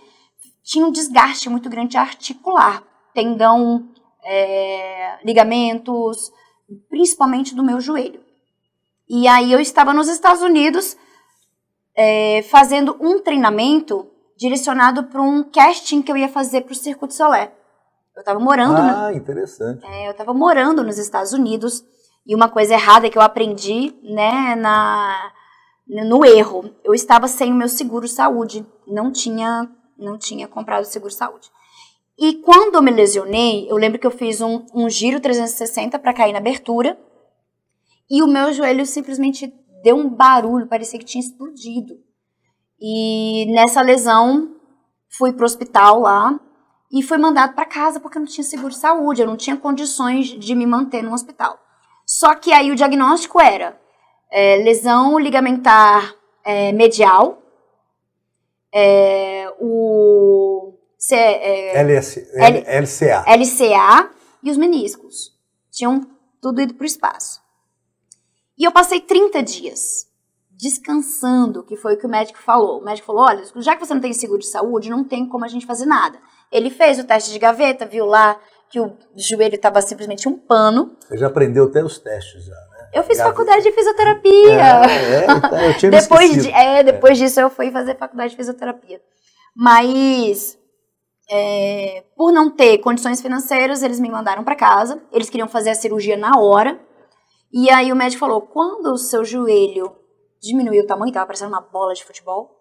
tinham 0.62 0.88
um 0.88 0.92
desgaste 0.92 1.48
muito 1.50 1.68
grande 1.68 1.96
articular. 1.96 2.84
Tendão, 3.12 3.88
é, 4.22 5.18
ligamentos, 5.24 6.32
principalmente 6.88 7.54
do 7.54 7.64
meu 7.64 7.80
joelho. 7.80 8.22
E 9.08 9.26
aí 9.26 9.52
eu 9.52 9.60
estava 9.60 9.92
nos 9.92 10.08
Estados 10.08 10.42
Unidos 10.42 10.96
é, 11.94 12.42
fazendo 12.42 12.96
um 13.00 13.20
treinamento 13.20 14.08
direcionado 14.42 15.04
para 15.04 15.22
um 15.22 15.44
casting 15.44 16.02
que 16.02 16.10
eu 16.10 16.16
ia 16.16 16.28
fazer 16.28 16.62
para 16.62 16.72
o 16.72 16.76
Circo 16.76 17.06
de 17.06 17.14
Solé. 17.14 17.52
Eu 18.14 18.20
estava 18.20 18.40
morando. 18.40 18.76
Ah, 18.76 19.10
no, 19.10 19.16
interessante. 19.16 19.86
É, 19.86 20.08
eu 20.08 20.10
estava 20.10 20.34
morando 20.34 20.82
nos 20.82 20.98
Estados 20.98 21.32
Unidos 21.32 21.84
e 22.26 22.34
uma 22.34 22.48
coisa 22.48 22.74
errada 22.74 23.08
que 23.08 23.16
eu 23.16 23.22
aprendi, 23.22 23.94
né, 24.02 24.54
na 24.56 25.32
no 25.86 26.24
erro, 26.24 26.70
eu 26.82 26.94
estava 26.94 27.28
sem 27.28 27.52
o 27.52 27.54
meu 27.54 27.68
seguro 27.68 28.08
saúde, 28.08 28.64
não 28.86 29.12
tinha 29.12 29.68
não 29.98 30.16
tinha 30.16 30.48
comprado 30.48 30.82
o 30.82 30.86
seguro 30.86 31.12
saúde. 31.12 31.50
E 32.18 32.34
quando 32.34 32.76
eu 32.76 32.82
me 32.82 32.90
lesionei, 32.90 33.70
eu 33.70 33.76
lembro 33.76 33.98
que 33.98 34.06
eu 34.06 34.10
fiz 34.10 34.40
um, 34.40 34.64
um 34.74 34.88
giro 34.88 35.20
360 35.20 35.98
para 35.98 36.14
cair 36.14 36.32
na 36.32 36.38
abertura 36.38 36.98
e 38.10 38.22
o 38.22 38.26
meu 38.26 38.52
joelho 38.52 38.86
simplesmente 38.86 39.52
deu 39.82 39.96
um 39.96 40.08
barulho, 40.08 40.66
parecia 40.66 40.98
que 40.98 41.04
tinha 41.04 41.22
explodido. 41.22 41.94
E 42.84 43.46
nessa 43.52 43.80
lesão, 43.80 44.56
fui 45.08 45.32
pro 45.32 45.46
hospital 45.46 46.00
lá 46.00 46.40
e 46.90 47.00
fui 47.00 47.16
mandado 47.16 47.54
para 47.54 47.64
casa 47.64 48.00
porque 48.00 48.18
eu 48.18 48.22
não 48.22 48.26
tinha 48.26 48.42
seguro 48.42 48.70
de 48.70 48.76
saúde, 48.76 49.22
eu 49.22 49.26
não 49.26 49.36
tinha 49.36 49.56
condições 49.56 50.26
de 50.26 50.52
me 50.56 50.66
manter 50.66 51.00
no 51.00 51.14
hospital. 51.14 51.56
Só 52.04 52.34
que 52.34 52.52
aí 52.52 52.72
o 52.72 52.74
diagnóstico 52.74 53.40
era 53.40 53.80
é, 54.28 54.56
lesão 54.56 55.16
ligamentar 55.16 56.12
é, 56.44 56.72
medial, 56.72 57.40
é, 58.74 59.48
o 59.60 60.74
C, 60.98 61.14
é, 61.14 61.78
LS, 61.78 62.30
L, 62.34 62.64
LCA. 62.66 63.24
LCA 63.28 64.10
e 64.42 64.50
os 64.50 64.56
meniscos. 64.56 65.38
Tinham 65.70 66.04
tudo 66.40 66.60
ido 66.60 66.74
para 66.74 66.82
o 66.82 66.86
espaço. 66.86 67.40
E 68.58 68.64
eu 68.64 68.72
passei 68.72 69.00
30 69.00 69.40
dias 69.44 70.11
descansando, 70.62 71.64
que 71.64 71.74
foi 71.74 71.94
o 71.94 71.98
que 71.98 72.06
o 72.06 72.08
médico 72.08 72.38
falou. 72.38 72.80
O 72.80 72.84
médico 72.84 73.04
falou: 73.04 73.22
olha, 73.22 73.42
já 73.56 73.74
que 73.74 73.84
você 73.84 73.92
não 73.92 74.00
tem 74.00 74.12
seguro 74.12 74.38
de 74.38 74.46
saúde, 74.46 74.88
não 74.88 75.02
tem 75.02 75.28
como 75.28 75.44
a 75.44 75.48
gente 75.48 75.66
fazer 75.66 75.86
nada. 75.86 76.16
Ele 76.52 76.70
fez 76.70 77.00
o 77.00 77.04
teste 77.04 77.32
de 77.32 77.38
gaveta, 77.38 77.84
viu 77.84 78.06
lá 78.06 78.38
que 78.70 78.78
o 78.80 78.96
joelho 79.16 79.56
estava 79.56 79.82
simplesmente 79.82 80.28
um 80.28 80.38
pano. 80.38 80.96
Você 81.00 81.18
já 81.18 81.26
aprendeu 81.26 81.64
até 81.64 81.82
os 81.82 81.98
testes 81.98 82.44
já, 82.44 82.54
né? 82.54 82.90
Eu 82.94 83.02
fiz 83.02 83.18
gaveta. 83.18 83.34
faculdade 83.34 83.64
de 83.64 83.72
fisioterapia. 83.72 84.52
É, 84.52 85.14
é, 85.14 85.24
então, 85.24 85.60
eu 85.60 85.76
tinha 85.76 85.90
depois, 86.00 86.42
de, 86.42 86.50
é, 86.52 86.82
depois 86.84 87.20
é. 87.20 87.24
disso 87.24 87.40
eu 87.40 87.50
fui 87.50 87.72
fazer 87.72 87.98
faculdade 87.98 88.30
de 88.30 88.36
fisioterapia. 88.36 89.00
Mas 89.56 90.56
é, 91.28 92.04
por 92.16 92.32
não 92.32 92.48
ter 92.48 92.78
condições 92.78 93.20
financeiras, 93.20 93.82
eles 93.82 93.98
me 93.98 94.08
mandaram 94.08 94.44
para 94.44 94.54
casa. 94.54 95.02
Eles 95.10 95.28
queriam 95.28 95.48
fazer 95.48 95.70
a 95.70 95.74
cirurgia 95.74 96.16
na 96.16 96.38
hora. 96.38 96.80
E 97.52 97.68
aí 97.68 97.90
o 97.92 97.96
médico 97.96 98.20
falou: 98.20 98.42
quando 98.42 98.92
o 98.92 98.96
seu 98.96 99.24
joelho 99.24 100.01
diminuiu 100.42 100.82
o 100.82 100.86
tamanho, 100.86 101.12
tava 101.12 101.26
parecendo 101.26 101.52
uma 101.52 101.60
bola 101.60 101.94
de 101.94 102.04
futebol, 102.04 102.58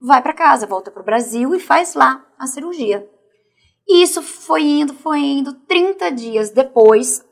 vai 0.00 0.20
para 0.20 0.34
casa, 0.34 0.66
volta 0.66 0.90
pro 0.90 1.02
Brasil 1.02 1.54
e 1.54 1.60
faz 1.60 1.94
lá 1.94 2.24
a 2.38 2.46
cirurgia. 2.46 3.08
E 3.88 4.02
isso 4.02 4.22
foi 4.22 4.62
indo, 4.62 4.94
foi 4.94 5.20
indo. 5.20 5.54
30 5.54 6.12
dias 6.12 6.50
depois, 6.50 7.24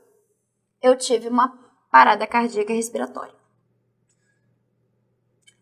eu 0.82 0.96
tive 0.96 1.28
uma 1.28 1.52
parada 1.90 2.26
cardíaca 2.26 2.72
respiratória. 2.72 3.34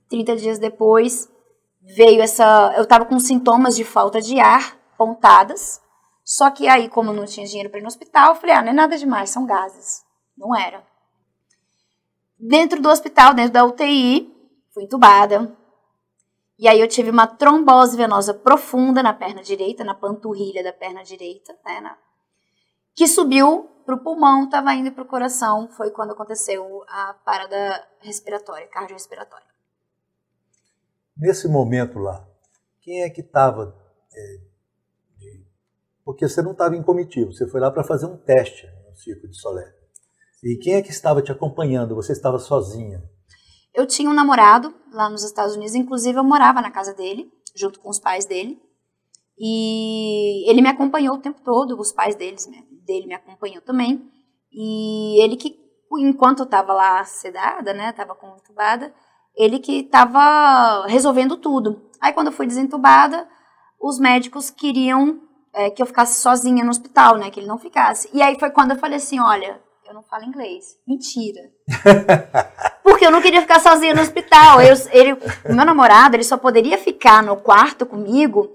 30 0.09 0.37
dias 0.37 0.59
depois, 0.59 1.31
veio 1.83 2.23
essa. 2.23 2.73
Eu 2.77 2.87
tava 2.87 3.05
com 3.05 3.19
sintomas 3.19 3.77
de 3.77 3.85
falta 3.85 4.21
de 4.21 4.39
ar, 4.41 4.79
pontadas. 4.97 5.83
Só 6.25 6.51
que 6.51 6.69
aí, 6.69 6.89
como 6.89 7.11
eu 7.11 7.15
não 7.15 7.25
tinha 7.25 7.47
dinheiro 7.47 7.71
para 7.71 7.79
ir 7.79 7.83
no 7.83 7.89
hospital, 7.89 8.31
eu 8.31 8.35
falei: 8.37 8.57
ah, 8.57 8.63
não 8.63 8.71
é 8.71 8.75
nada 8.75 8.97
demais, 8.97 9.31
são 9.31 9.47
gases. 9.47 10.05
Não 10.37 10.57
era. 10.57 10.83
Dentro 12.39 12.81
do 12.81 12.89
hospital, 12.89 13.35
dentro 13.35 13.53
da 13.53 13.65
UTI, 13.65 14.33
fui 14.73 14.85
entubada. 14.85 15.57
E 16.59 16.69
aí 16.69 16.81
eu 16.81 16.89
tive 16.89 17.11
uma 17.11 17.27
trombose 17.27 17.97
venosa 17.97 18.35
profunda 18.35 19.03
na 19.03 19.13
perna 19.13 19.43
direita, 19.43 19.85
na 19.85 19.95
panturrilha 19.95 20.63
da 20.63 20.73
perna 20.73 21.03
direita, 21.03 21.57
né, 21.65 21.81
na, 21.81 21.97
que 22.95 23.07
subiu 23.07 23.71
para 23.87 23.95
o 23.95 24.03
pulmão, 24.03 24.45
estava 24.45 24.75
indo 24.75 24.91
para 24.93 25.05
o 25.05 25.07
coração. 25.07 25.69
Foi 25.71 25.91
quando 25.91 26.13
aconteceu 26.13 26.85
a 26.89 27.15
parada 27.25 27.87
respiratória, 28.01 28.67
cardiorrespiratória. 28.69 29.47
Nesse 31.17 31.49
momento 31.49 31.99
lá, 31.99 32.27
quem 32.81 33.03
é 33.03 33.11
que 33.11 33.21
estava? 33.21 33.77
É, 34.15 34.49
porque 36.05 36.29
você 36.29 36.41
não 36.41 36.53
estava 36.53 36.75
em 36.75 36.83
comitiva, 36.83 37.31
você 37.31 37.47
foi 37.47 37.61
lá 37.61 37.71
para 37.71 37.85
fazer 37.85 38.07
um 38.07 38.17
teste 38.17 38.67
no 38.89 38.97
Circo 38.97 39.29
de 39.29 39.37
Solé. 39.37 39.78
E 40.43 40.57
quem 40.57 40.75
é 40.75 40.83
que 40.83 40.91
estava 40.91 41.21
te 41.21 41.33
acompanhando? 41.33 41.95
Você 41.97 42.13
estava 42.13 42.39
sozinha? 42.39 43.03
Eu 43.75 43.87
tinha 43.87 44.09
um 44.09 44.15
namorado 44.15 44.75
lá 44.93 45.09
nos 45.09 45.25
Estados 45.25 45.55
Unidos, 45.55 45.75
inclusive 45.75 46.19
eu 46.19 46.25
morava 46.25 46.61
na 46.61 46.71
casa 46.71 46.95
dele, 46.95 47.31
junto 47.55 47.81
com 47.81 47.89
os 47.89 47.99
pais 47.99 48.25
dele. 48.25 48.61
E 49.39 50.51
ele 50.51 50.63
me 50.63 50.69
acompanhou 50.69 51.17
o 51.17 51.21
tempo 51.21 51.41
todo, 51.43 51.79
os 51.79 51.93
pais 51.93 52.15
deles, 52.15 52.49
dele 52.85 53.07
me 53.07 53.15
acompanhou 53.15 53.63
também. 53.63 54.11
E 54.53 55.23
ele 55.23 55.37
que, 55.37 55.57
enquanto 55.99 56.41
eu 56.41 56.45
estava 56.45 56.73
lá 56.73 57.05
sedada, 57.05 57.73
né, 57.73 57.91
estava 57.91 58.15
com 58.15 58.37
entubada, 58.37 58.93
ele 59.37 59.59
que 59.59 59.81
estava 59.81 60.87
resolvendo 60.87 61.37
tudo. 61.37 61.89
Aí 62.01 62.13
quando 62.13 62.29
eu 62.29 62.33
fui 62.33 62.47
desentubada, 62.47 63.29
os 63.81 63.99
médicos 64.01 64.51
queriam 64.51 65.21
é, 65.55 65.71
que 65.71 65.81
eu 65.81 65.87
ficasse 65.87 66.21
sozinha 66.21 66.65
no 66.65 66.71
hospital, 66.71 67.17
né, 67.17 67.31
que 67.31 67.39
ele 67.39 67.47
não 67.47 67.59
ficasse. 67.59 68.09
E 68.13 68.21
aí 68.21 68.39
foi 68.39 68.51
quando 68.51 68.73
eu 68.73 68.79
falei 68.79 68.97
assim, 68.97 69.21
olha, 69.21 69.61
eu 69.89 69.95
não 69.95 70.03
falo 70.03 70.25
inglês. 70.25 70.77
Mentira. 70.87 71.51
Porque 72.85 73.07
eu 73.07 73.11
não 73.11 73.23
queria 73.23 73.41
ficar 73.41 73.59
sozinha 73.59 73.95
no 73.95 74.03
hospital. 74.03 74.61
Eu, 74.61 74.75
ele, 74.91 75.17
meu 75.47 75.65
namorado, 75.65 76.15
ele 76.15 76.25
só 76.25 76.37
poderia 76.37 76.77
ficar 76.77 77.23
no 77.23 77.37
quarto 77.37 77.87
comigo 77.87 78.51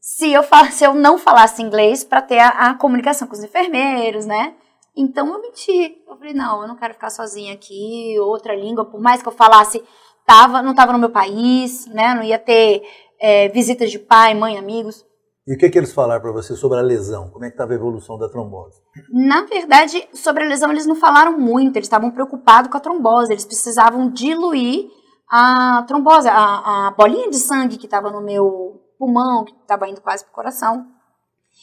se 0.00 0.32
eu, 0.32 0.42
se 0.70 0.84
eu 0.84 0.94
não 0.94 1.18
falasse 1.18 1.60
inglês 1.60 2.04
para 2.04 2.22
ter 2.22 2.38
a, 2.38 2.48
a, 2.48 2.74
comunicação 2.74 3.26
com 3.26 3.34
os 3.34 3.42
enfermeiros, 3.42 4.26
né? 4.26 4.54
Então 4.96 5.26
eu 5.26 5.42
menti. 5.42 5.98
Eu 6.08 6.16
falei, 6.16 6.32
não, 6.32 6.62
eu 6.62 6.68
não 6.68 6.76
quero 6.76 6.94
ficar 6.94 7.10
sozinha 7.10 7.54
aqui, 7.54 8.16
outra 8.20 8.54
língua, 8.54 8.84
por 8.84 9.00
mais 9.00 9.20
que 9.20 9.28
eu 9.28 9.32
falasse, 9.32 9.82
tava, 10.24 10.62
não 10.62 10.70
estava 10.70 10.92
no 10.92 10.98
meu 11.00 11.10
país, 11.10 11.86
né? 11.88 12.14
Não 12.14 12.22
ia 12.22 12.38
ter 12.38 12.82
é, 13.18 13.48
visitas 13.48 13.90
de 13.90 13.98
pai, 13.98 14.34
mãe, 14.34 14.56
amigos. 14.56 15.04
E 15.46 15.54
o 15.54 15.58
que, 15.58 15.70
que 15.70 15.78
eles 15.78 15.92
falaram 15.92 16.20
para 16.20 16.32
você 16.32 16.56
sobre 16.56 16.78
a 16.78 16.82
lesão? 16.82 17.30
Como 17.30 17.44
é 17.44 17.48
que 17.48 17.54
estava 17.54 17.72
a 17.72 17.76
evolução 17.76 18.18
da 18.18 18.28
trombose? 18.28 18.82
Na 19.12 19.44
verdade, 19.44 20.08
sobre 20.12 20.42
a 20.42 20.46
lesão 20.48 20.72
eles 20.72 20.86
não 20.86 20.96
falaram 20.96 21.38
muito, 21.38 21.76
eles 21.76 21.86
estavam 21.86 22.10
preocupados 22.10 22.68
com 22.68 22.76
a 22.76 22.80
trombose, 22.80 23.32
eles 23.32 23.44
precisavam 23.44 24.10
diluir 24.10 24.88
a 25.30 25.84
trombose, 25.86 26.28
a, 26.28 26.88
a 26.88 26.90
bolinha 26.90 27.30
de 27.30 27.36
sangue 27.36 27.76
que 27.76 27.86
estava 27.86 28.10
no 28.10 28.20
meu 28.20 28.82
pulmão, 28.98 29.44
que 29.44 29.52
estava 29.52 29.88
indo 29.88 30.00
quase 30.00 30.24
para 30.24 30.32
o 30.32 30.34
coração. 30.34 30.86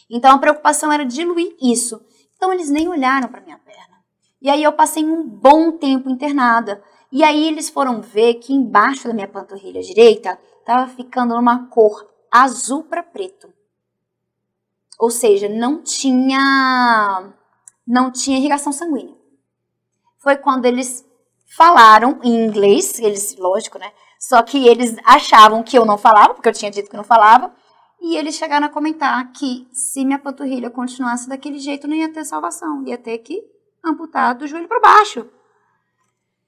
Então 0.09 0.33
a 0.33 0.39
preocupação 0.39 0.89
era 0.89 1.05
diluir 1.05 1.53
isso. 1.61 2.01
Então 2.37 2.53
eles 2.53 2.69
nem 2.69 2.87
olharam 2.87 3.27
para 3.27 3.41
minha 3.41 3.57
perna. 3.57 3.97
E 4.41 4.49
aí 4.49 4.63
eu 4.63 4.71
passei 4.71 5.03
um 5.03 5.27
bom 5.27 5.73
tempo 5.73 6.09
internada. 6.09 6.81
E 7.11 7.21
aí 7.21 7.47
eles 7.49 7.69
foram 7.69 8.01
ver 8.01 8.35
que 8.35 8.53
embaixo 8.53 9.09
da 9.09 9.13
minha 9.13 9.27
panturrilha 9.27 9.81
direita 9.81 10.39
estava 10.59 10.87
ficando 10.87 11.35
numa 11.35 11.67
cor 11.67 12.09
azul 12.31 12.83
para 12.83 13.03
preto. 13.03 13.52
Ou 15.03 15.10
seja, 15.10 15.50
não 15.50 15.83
tinha 15.83 17.33
não 17.86 18.10
tinha 18.10 18.38
irrigação 18.38 18.72
sanguínea. 18.72 19.13
Foi 20.17 20.38
quando 20.38 20.65
eles 20.65 21.05
falaram 21.57 22.22
em 22.24 22.45
inglês, 22.45 23.00
eles, 23.00 23.36
lógico, 23.36 23.77
né? 23.77 23.91
Só 24.17 24.41
que 24.41 24.65
eles 24.65 24.95
achavam 25.03 25.62
que 25.62 25.77
eu 25.77 25.83
não 25.83 25.98
falava, 25.98 26.33
porque 26.33 26.48
eu 26.48 26.53
tinha 26.53 26.72
dito 26.72 26.89
que 26.89 26.95
não 26.95 27.03
falava, 27.03 27.53
e 28.01 28.15
eles 28.15 28.36
chegaram 28.36 28.65
a 28.65 28.69
comentar 28.69 29.29
que 29.33 29.67
se 29.74 30.05
minha 30.05 30.17
panturrilha 30.17 30.69
continuasse 30.69 31.27
daquele 31.27 31.60
jeito, 31.60 31.86
não 31.86 31.98
ia 31.98 32.07
ter 32.07 32.24
salvação, 32.24 32.88
ia 32.88 32.98
ter 32.98 33.17
que 33.17 33.43
amputar 33.83 34.33
do 34.36 34.48
joelho 34.48 34.69
para 34.69 34.79
baixo. 34.79 35.27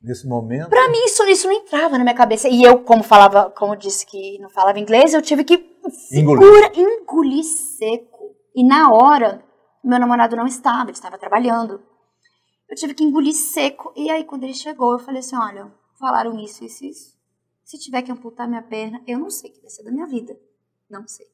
Nesse 0.02 0.26
momento? 0.26 0.70
Para 0.70 0.88
mim 0.88 1.04
isso, 1.04 1.22
isso 1.26 1.48
não 1.50 1.56
entrava 1.56 1.98
na 1.98 2.06
minha 2.06 2.16
cabeça. 2.16 2.48
E 2.48 2.64
eu, 2.64 2.80
como 2.80 3.04
falava, 3.04 3.50
como 3.50 3.76
disse 3.76 4.06
que 4.06 4.40
não 4.40 4.50
falava 4.50 4.80
inglês, 4.80 5.14
eu 5.14 5.22
tive 5.22 5.44
que 5.44 5.76
engolir, 6.14 6.72
engolir 6.74 7.44
seco 7.44 8.15
e 8.56 8.64
na 8.64 8.90
hora, 8.90 9.44
meu 9.84 10.00
namorado 10.00 10.36
não 10.36 10.48
estava, 10.48 10.84
ele 10.84 10.92
estava 10.92 11.18
trabalhando. 11.18 11.84
Eu 12.70 12.76
tive 12.76 12.94
que 12.94 13.04
engolir 13.04 13.34
seco. 13.34 13.92
E 13.96 14.10
aí, 14.10 14.24
quando 14.24 14.44
ele 14.44 14.54
chegou, 14.54 14.94
eu 14.94 15.00
falei 15.00 15.20
assim: 15.20 15.36
olha, 15.36 15.72
falaram 16.00 16.40
isso, 16.40 16.64
isso, 16.64 16.86
isso. 16.86 17.16
Se 17.64 17.78
tiver 17.78 18.02
que 18.02 18.12
amputar 18.12 18.48
minha 18.48 18.64
perna, 18.64 19.02
eu 19.06 19.20
não 19.20 19.30
sei 19.30 19.50
o 19.52 19.54
que 19.54 19.62
vai 19.62 19.70
ser 19.70 19.84
da 19.84 19.92
minha 19.92 20.06
vida. 20.06 20.40
Não 20.90 21.08
sei. 21.08 21.26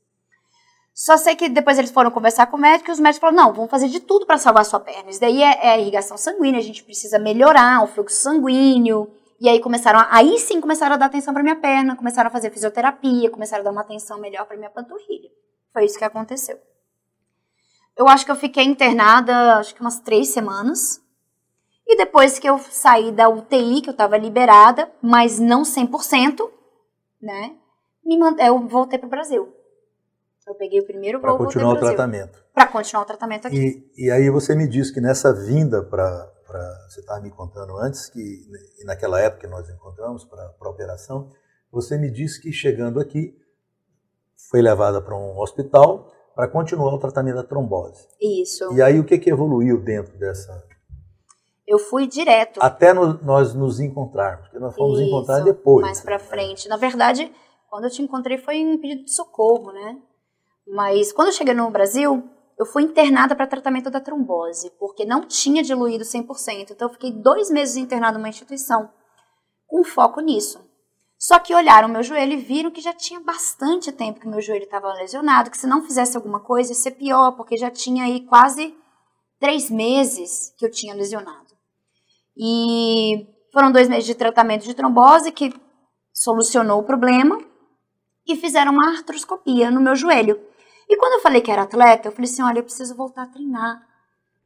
Só 0.94 1.16
sei 1.16 1.36
que 1.36 1.48
depois 1.48 1.78
eles 1.78 1.92
foram 1.92 2.12
conversar 2.12 2.48
com 2.48 2.58
o 2.58 2.60
médico 2.60 2.90
e 2.90 2.94
os 2.94 3.00
médicos 3.00 3.22
falaram: 3.22 3.48
não, 3.48 3.54
vamos 3.54 3.72
fazer 3.72 3.88
de 3.88 4.00
tudo 4.00 4.26
para 4.26 4.38
salvar 4.38 4.66
sua 4.66 4.80
perna. 4.80 5.10
Isso 5.10 5.22
daí 5.22 5.42
é, 5.42 5.68
é, 5.68 5.82
irrigação 5.82 6.18
sanguínea, 6.18 6.60
a 6.60 6.64
gente 6.64 6.84
precisa 6.84 7.20
melhorar 7.20 7.84
o 7.84 7.88
fluxo 7.88 8.18
sanguíneo. 8.18 9.12
E 9.40 9.50
aí 9.50 9.60
começaram, 9.60 10.00
a, 10.00 10.08
aí 10.16 10.38
sim 10.38 10.60
começaram 10.62 10.96
a 10.96 10.98
dar 10.98 11.08
atenção 11.08 11.34
para 11.34 11.42
minha 11.42 11.56
perna, 11.56 11.96
começaram 11.96 12.28
a 12.28 12.32
fazer 12.32 12.52
fisioterapia, 12.52 13.30
começaram 13.30 13.62
a 13.62 13.66
dar 13.66 13.72
uma 13.72 13.82
atenção 13.82 14.20
melhor 14.20 14.46
para 14.46 14.58
minha 14.58 14.70
panturrilha. 14.70 15.30
Foi 15.74 15.86
isso 15.86 15.98
que 15.98 16.04
aconteceu. 16.04 16.60
Eu 18.02 18.08
acho 18.08 18.26
que 18.26 18.32
eu 18.32 18.36
fiquei 18.36 18.64
internada, 18.64 19.58
acho 19.58 19.76
que 19.76 19.82
umas 19.82 20.00
três 20.00 20.30
semanas. 20.30 21.00
E 21.86 21.96
depois 21.96 22.40
que 22.40 22.50
eu 22.50 22.58
saí 22.58 23.12
da 23.12 23.30
UTI, 23.30 23.80
que 23.80 23.90
eu 23.90 23.92
estava 23.92 24.18
liberada, 24.18 24.92
mas 25.04 25.38
não 25.38 25.62
100%, 25.62 26.50
né? 27.22 27.56
Me 28.04 28.18
mand... 28.18 28.38
Eu 28.40 28.68
voltei 28.68 28.98
para 28.98 29.06
o 29.06 29.10
Brasil. 29.10 29.54
Eu 30.48 30.56
peguei 30.56 30.80
o 30.80 30.84
primeiro 30.84 31.20
voo 31.20 31.30
Para 31.30 31.46
continuar 31.46 31.74
o 31.74 31.80
tratamento. 31.80 32.44
Para 32.52 32.66
continuar 32.66 33.04
o 33.04 33.06
tratamento 33.06 33.48
aqui. 33.48 33.88
E, 33.96 34.08
e 34.08 34.10
aí 34.10 34.32
você 34.32 34.56
me 34.56 34.68
disse 34.68 34.92
que 34.92 35.00
nessa 35.00 35.32
vinda 35.32 35.84
para. 35.84 36.28
Você 36.90 37.02
estava 37.02 37.22
me 37.22 37.30
contando 37.30 37.78
antes, 37.78 38.10
que 38.10 38.48
naquela 38.84 39.22
época 39.22 39.42
que 39.42 39.48
nós 39.48 39.70
encontramos 39.70 40.26
para 40.26 40.52
a 40.60 40.70
operação, 40.70 41.30
você 41.72 42.00
me 42.00 42.10
disse 42.10 42.42
que 42.42 42.52
chegando 42.52 43.00
aqui, 43.00 43.38
foi 44.50 44.60
levada 44.60 45.00
para 45.02 45.16
um 45.16 45.38
hospital 45.38 46.12
para 46.36 46.48
continuar 46.48 46.94
o 46.94 47.00
tratamento 47.00 47.36
da 47.36 47.44
trombose. 47.44 48.08
Isso. 48.20 48.74
E 48.74 48.82
aí 48.82 49.00
o 49.00 49.04
que, 49.04 49.18
que 49.18 49.30
evoluiu 49.30 49.82
dentro 49.82 50.18
dessa? 50.18 50.64
Eu 51.68 51.80
fui 51.80 52.08
direto. 52.08 52.60
Até 52.62 52.94
no, 52.94 53.14
nós 53.24 53.54
nos 53.54 53.80
encontrarmos, 53.80 54.48
porque 54.48 54.60
nós 54.60 54.76
fomos 54.76 55.00
Isso, 55.00 55.08
encontrar 55.08 55.40
depois. 55.42 55.86
Mais 55.86 56.02
para 56.02 56.20
frente. 56.20 56.68
Na 56.68 56.78
verdade, 56.78 57.32
quando 57.70 57.86
eu 57.86 57.90
te 57.90 58.02
encontrei 58.02 58.38
foi 58.38 58.66
um 58.66 58.78
pedido 58.78 59.06
de 59.06 59.14
socorro, 59.14 59.72
né? 59.72 59.98
Mas 60.68 61.12
quando 61.12 61.30
eu 61.30 61.34
cheguei 61.34 61.54
no 61.54 61.70
Brasil, 61.70 62.24
eu 62.58 62.66
fui 62.66 62.84
internada 62.84 63.36
para 63.36 63.48
tratamento 63.48 63.90
da 63.90 64.00
trombose, 64.00 64.72
porque 64.80 65.06
não 65.06 65.26
tinha 65.26 65.64
diluído 65.64 66.04
100%. 66.04 66.72
Então 66.72 66.88
eu 66.88 66.94
fiquei 66.94 67.12
dois 67.12 67.50
meses 67.50 67.76
internada 67.76 68.18
numa 68.18 68.30
instituição, 68.30 68.90
com 69.66 69.84
foco 69.84 70.20
nisso. 70.22 70.60
Só 71.22 71.38
que 71.38 71.54
olharam 71.54 71.88
meu 71.88 72.02
joelho 72.02 72.34
e 72.34 72.38
viram 72.38 72.72
que 72.72 72.82
já 72.82 72.92
tinha 72.94 73.20
bastante 73.20 73.92
tempo 73.92 74.20
que 74.20 74.28
meu 74.28 74.42
joelho 74.42 74.64
estava 74.64 74.92
lesionado, 74.94 75.52
que 75.52 75.58
se 75.58 75.68
não 75.68 75.84
fizesse 75.84 76.18
alguma 76.18 76.40
coisa 76.40 76.72
ia 76.72 76.76
ser 76.76 76.92
pior, 76.92 77.34
porque 77.34 77.56
já 77.58 77.70
tinha 77.70 78.06
aí 78.06 78.22
quase 78.26 78.76
três 79.40 79.70
meses 79.70 80.52
que 80.58 80.66
eu 80.66 80.72
tinha 80.72 80.96
lesionado. 80.96 81.54
E 82.36 83.28
foram 83.54 83.72
dois 83.72 83.88
meses 83.88 84.06
de 84.06 84.16
tratamento 84.16 84.64
de 84.64 84.74
trombose 84.74 85.32
que 85.32 85.54
solucionou 86.12 86.80
o 86.80 86.86
problema 86.86 87.38
e 88.28 88.36
fizeram 88.36 88.72
uma 88.72 88.90
artroscopia 88.90 89.70
no 89.70 89.80
meu 89.80 89.96
joelho. 89.96 90.42
E 90.90 90.98
quando 90.98 91.14
eu 91.14 91.22
falei 91.22 91.42
que 91.42 91.52
era 91.52 91.62
atleta, 91.62 92.08
eu 92.08 92.12
falei 92.12 92.32
assim: 92.32 92.42
olha, 92.42 92.60
eu 92.60 92.64
preciso 92.64 92.96
voltar 92.96 93.24
a 93.26 93.28
treinar. 93.28 93.80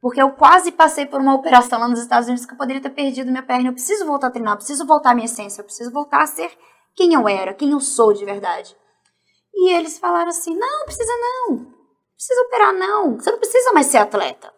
Porque 0.00 0.20
eu 0.20 0.30
quase 0.32 0.70
passei 0.72 1.06
por 1.06 1.20
uma 1.20 1.34
operação 1.34 1.80
lá 1.80 1.88
nos 1.88 2.00
Estados 2.00 2.28
Unidos 2.28 2.46
que 2.46 2.52
eu 2.52 2.58
poderia 2.58 2.82
ter 2.82 2.90
perdido 2.90 3.30
minha 3.30 3.42
perna. 3.42 3.68
Eu 3.68 3.72
preciso 3.72 4.06
voltar 4.06 4.28
a 4.28 4.30
treinar, 4.30 4.54
eu 4.54 4.58
preciso 4.58 4.86
voltar 4.86 5.10
à 5.10 5.14
minha 5.14 5.24
essência, 5.24 5.60
eu 5.60 5.64
preciso 5.64 5.90
voltar 5.90 6.22
a 6.22 6.26
ser 6.26 6.50
quem 6.94 7.14
eu 7.14 7.28
era, 7.28 7.54
quem 7.54 7.72
eu 7.72 7.80
sou 7.80 8.12
de 8.12 8.24
verdade. 8.24 8.76
E 9.54 9.72
eles 9.72 9.98
falaram 9.98 10.28
assim: 10.28 10.54
não, 10.56 10.84
precisa 10.84 11.12
não. 11.12 11.66
precisa 12.14 12.42
operar, 12.42 12.72
não. 12.74 13.18
Você 13.18 13.30
não 13.30 13.38
precisa 13.38 13.72
mais 13.72 13.86
ser 13.86 13.98
atleta. 13.98 14.52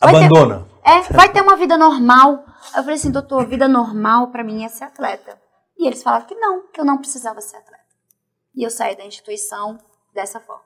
Vai 0.00 0.12
ter- 0.12 0.24
Abandona. 0.26 0.68
é, 0.84 1.00
vai 1.12 1.32
ter 1.32 1.40
uma 1.40 1.56
vida 1.56 1.78
normal. 1.78 2.44
Eu 2.76 2.82
falei 2.82 2.94
assim, 2.96 3.10
doutor, 3.10 3.46
vida 3.46 3.66
normal 3.68 4.30
pra 4.30 4.44
mim 4.44 4.64
é 4.64 4.68
ser 4.68 4.84
atleta. 4.84 5.40
E 5.78 5.86
eles 5.86 6.02
falaram 6.02 6.26
que 6.26 6.34
não, 6.34 6.66
que 6.68 6.80
eu 6.80 6.84
não 6.84 6.98
precisava 6.98 7.40
ser 7.40 7.56
atleta. 7.56 7.84
E 8.54 8.64
eu 8.64 8.70
saí 8.70 8.96
da 8.96 9.04
instituição 9.04 9.78
dessa 10.12 10.40
forma. 10.40 10.64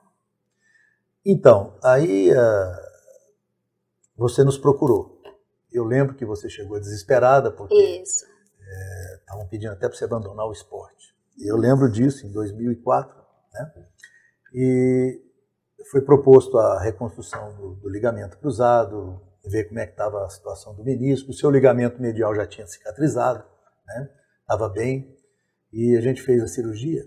Então, 1.25 1.77
aí 1.83 2.31
ah, 2.33 2.75
você 4.21 4.43
nos 4.43 4.57
procurou. 4.57 5.19
Eu 5.73 5.83
lembro 5.83 6.15
que 6.15 6.23
você 6.23 6.47
chegou 6.47 6.79
desesperada 6.79 7.51
porque 7.51 7.73
Isso. 7.73 8.23
estavam 9.19 9.47
pedindo 9.47 9.71
até 9.71 9.87
para 9.87 9.97
você 9.97 10.05
abandonar 10.05 10.45
o 10.45 10.51
esporte. 10.51 11.15
Eu 11.39 11.57
lembro 11.57 11.91
disso 11.91 12.27
em 12.27 12.31
2004, 12.31 13.17
né? 13.53 13.73
E 14.53 15.19
foi 15.89 16.01
proposto 16.01 16.57
a 16.57 16.79
reconstrução 16.81 17.55
do, 17.55 17.75
do 17.75 17.89
ligamento 17.89 18.37
cruzado, 18.37 19.19
ver 19.43 19.63
como 19.63 19.79
é 19.79 19.87
que 19.87 19.93
estava 19.93 20.23
a 20.23 20.29
situação 20.29 20.75
do 20.75 20.83
menisco. 20.83 21.31
O 21.31 21.33
seu 21.33 21.49
ligamento 21.49 21.99
medial 21.99 22.35
já 22.35 22.45
tinha 22.45 22.67
cicatrizado, 22.67 23.43
né? 23.87 24.09
Estava 24.41 24.69
bem. 24.69 25.17
E 25.73 25.97
a 25.97 26.01
gente 26.01 26.21
fez 26.21 26.43
a 26.43 26.47
cirurgia. 26.47 27.01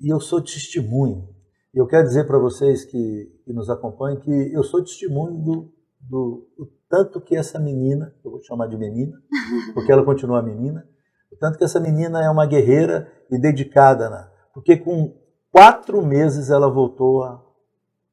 E 0.00 0.12
eu 0.12 0.18
sou 0.18 0.42
testemunho. 0.42 1.28
E 1.72 1.78
eu 1.78 1.86
quero 1.86 2.08
dizer 2.08 2.26
para 2.26 2.38
vocês 2.38 2.84
que, 2.84 3.40
que 3.44 3.52
nos 3.52 3.70
acompanham 3.70 4.18
que 4.18 4.52
eu 4.52 4.64
sou 4.64 4.82
testemunho 4.82 5.36
do, 5.44 5.75
do, 6.08 6.46
tanto 6.88 7.20
que 7.20 7.36
essa 7.36 7.58
menina, 7.58 8.14
eu 8.24 8.30
vou 8.30 8.42
chamar 8.42 8.68
de 8.68 8.76
menina, 8.76 9.16
porque 9.74 9.90
ela 9.90 10.04
continua 10.04 10.42
menina, 10.42 10.86
o 11.32 11.36
tanto 11.36 11.58
que 11.58 11.64
essa 11.64 11.80
menina 11.80 12.22
é 12.22 12.30
uma 12.30 12.46
guerreira 12.46 13.12
e 13.30 13.38
dedicada, 13.38 14.08
né? 14.08 14.30
porque 14.54 14.76
com 14.76 15.14
quatro 15.50 16.04
meses 16.04 16.50
ela 16.50 16.70
voltou 16.70 17.24
a, 17.24 17.42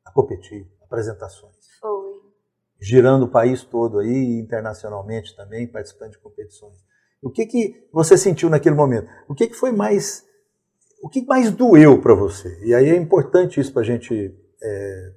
a 0.06 0.12
competir, 0.12 0.68
apresentações, 0.82 1.56
Foi. 1.80 2.20
girando 2.82 3.26
o 3.26 3.32
país 3.32 3.64
todo 3.64 4.00
aí, 4.00 4.40
internacionalmente 4.40 5.36
também, 5.36 5.68
participando 5.68 6.12
de 6.12 6.20
competições. 6.20 6.78
O 7.22 7.30
que 7.30 7.46
que 7.46 7.88
você 7.94 8.18
sentiu 8.18 8.50
naquele 8.50 8.76
momento? 8.76 9.08
O 9.30 9.34
que 9.34 9.48
que 9.48 9.54
foi 9.54 9.72
mais, 9.72 10.26
o 11.02 11.08
que 11.08 11.26
mais 11.26 11.52
doeu 11.52 12.02
para 12.02 12.14
você? 12.14 12.60
E 12.66 12.74
aí 12.74 12.90
é 12.90 12.96
importante 12.98 13.62
isso 13.62 13.72
para 13.72 13.84
a 13.84 13.86
gente, 13.86 14.36
é, 14.62 15.14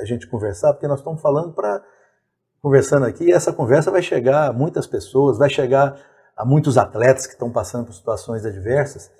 a 0.00 0.04
gente 0.04 0.28
conversar, 0.28 0.72
porque 0.72 0.88
nós 0.88 0.98
estamos 0.98 1.22
falando 1.22 1.54
para 1.54 1.84
conversando 2.68 3.06
aqui, 3.06 3.24
e 3.24 3.32
essa 3.32 3.50
conversa 3.50 3.90
vai 3.90 4.02
chegar 4.02 4.50
a 4.50 4.52
muitas 4.52 4.86
pessoas, 4.86 5.38
vai 5.38 5.48
chegar 5.48 5.98
a 6.36 6.44
muitos 6.44 6.76
atletas 6.76 7.26
que 7.26 7.32
estão 7.32 7.50
passando 7.50 7.86
por 7.86 7.94
situações 7.94 8.44
adversas. 8.44 9.10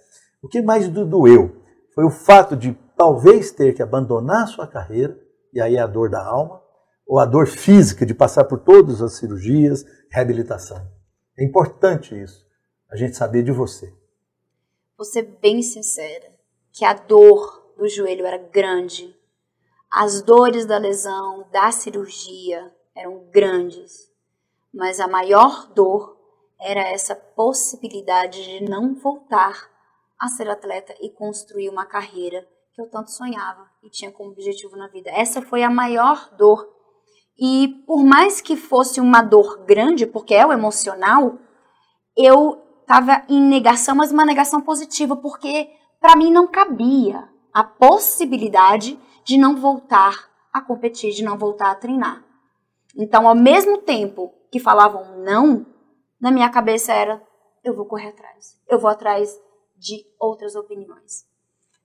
O 0.42 0.48
que 0.48 0.60
mais 0.60 0.86
do- 0.86 1.06
doeu 1.06 1.62
foi 1.94 2.04
o 2.04 2.10
fato 2.10 2.54
de 2.54 2.78
talvez 2.94 3.50
ter 3.50 3.72
que 3.72 3.82
abandonar 3.82 4.42
a 4.42 4.46
sua 4.46 4.66
carreira, 4.66 5.18
e 5.50 5.62
aí 5.62 5.76
é 5.76 5.80
a 5.80 5.86
dor 5.86 6.10
da 6.10 6.22
alma, 6.22 6.60
ou 7.06 7.18
a 7.18 7.24
dor 7.24 7.46
física 7.46 8.04
de 8.04 8.12
passar 8.12 8.44
por 8.44 8.58
todas 8.58 9.00
as 9.00 9.16
cirurgias, 9.16 9.82
reabilitação. 10.10 10.86
É 11.38 11.42
importante 11.42 12.14
isso, 12.20 12.44
a 12.90 12.96
gente 12.96 13.16
saber 13.16 13.42
de 13.42 13.50
você. 13.50 13.90
Vou 14.94 15.06
ser 15.06 15.22
bem 15.40 15.62
sincera, 15.62 16.26
que 16.70 16.84
a 16.84 16.92
dor 16.92 17.72
do 17.78 17.88
joelho 17.88 18.26
era 18.26 18.36
grande. 18.36 19.16
As 19.90 20.20
dores 20.20 20.66
da 20.66 20.76
lesão, 20.76 21.48
da 21.50 21.72
cirurgia, 21.72 22.70
eram 22.98 23.24
grandes. 23.30 24.10
Mas 24.74 25.00
a 25.00 25.08
maior 25.08 25.68
dor 25.72 26.18
era 26.60 26.80
essa 26.80 27.14
possibilidade 27.14 28.44
de 28.44 28.68
não 28.68 28.94
voltar 28.94 29.70
a 30.20 30.28
ser 30.28 30.50
atleta 30.50 30.94
e 31.00 31.08
construir 31.08 31.68
uma 31.68 31.86
carreira 31.86 32.46
que 32.74 32.82
eu 32.82 32.90
tanto 32.90 33.10
sonhava 33.10 33.68
e 33.82 33.88
tinha 33.88 34.10
como 34.10 34.30
objetivo 34.30 34.76
na 34.76 34.88
vida. 34.88 35.10
Essa 35.10 35.40
foi 35.40 35.62
a 35.62 35.70
maior 35.70 36.30
dor. 36.36 36.68
E 37.38 37.68
por 37.86 38.04
mais 38.04 38.40
que 38.40 38.56
fosse 38.56 39.00
uma 39.00 39.22
dor 39.22 39.64
grande, 39.64 40.06
porque 40.06 40.34
é 40.34 40.44
o 40.44 40.52
emocional, 40.52 41.38
eu 42.16 42.60
estava 42.80 43.24
em 43.28 43.40
negação, 43.40 43.94
mas 43.94 44.10
uma 44.10 44.24
negação 44.24 44.60
positiva, 44.60 45.14
porque 45.16 45.70
para 46.00 46.16
mim 46.16 46.32
não 46.32 46.48
cabia 46.48 47.28
a 47.52 47.62
possibilidade 47.62 48.98
de 49.24 49.36
não 49.36 49.56
voltar 49.56 50.28
a 50.52 50.60
competir, 50.60 51.12
de 51.12 51.22
não 51.22 51.38
voltar 51.38 51.70
a 51.70 51.74
treinar. 51.76 52.27
Então, 52.98 53.28
ao 53.28 53.34
mesmo 53.34 53.78
tempo 53.78 54.34
que 54.50 54.58
falavam 54.58 55.22
não, 55.22 55.64
na 56.20 56.32
minha 56.32 56.50
cabeça 56.50 56.92
era 56.92 57.22
eu 57.64 57.74
vou 57.74 57.86
correr 57.86 58.08
atrás, 58.08 58.60
eu 58.68 58.78
vou 58.78 58.90
atrás 58.90 59.38
de 59.76 60.04
outras 60.18 60.56
opiniões. 60.56 61.24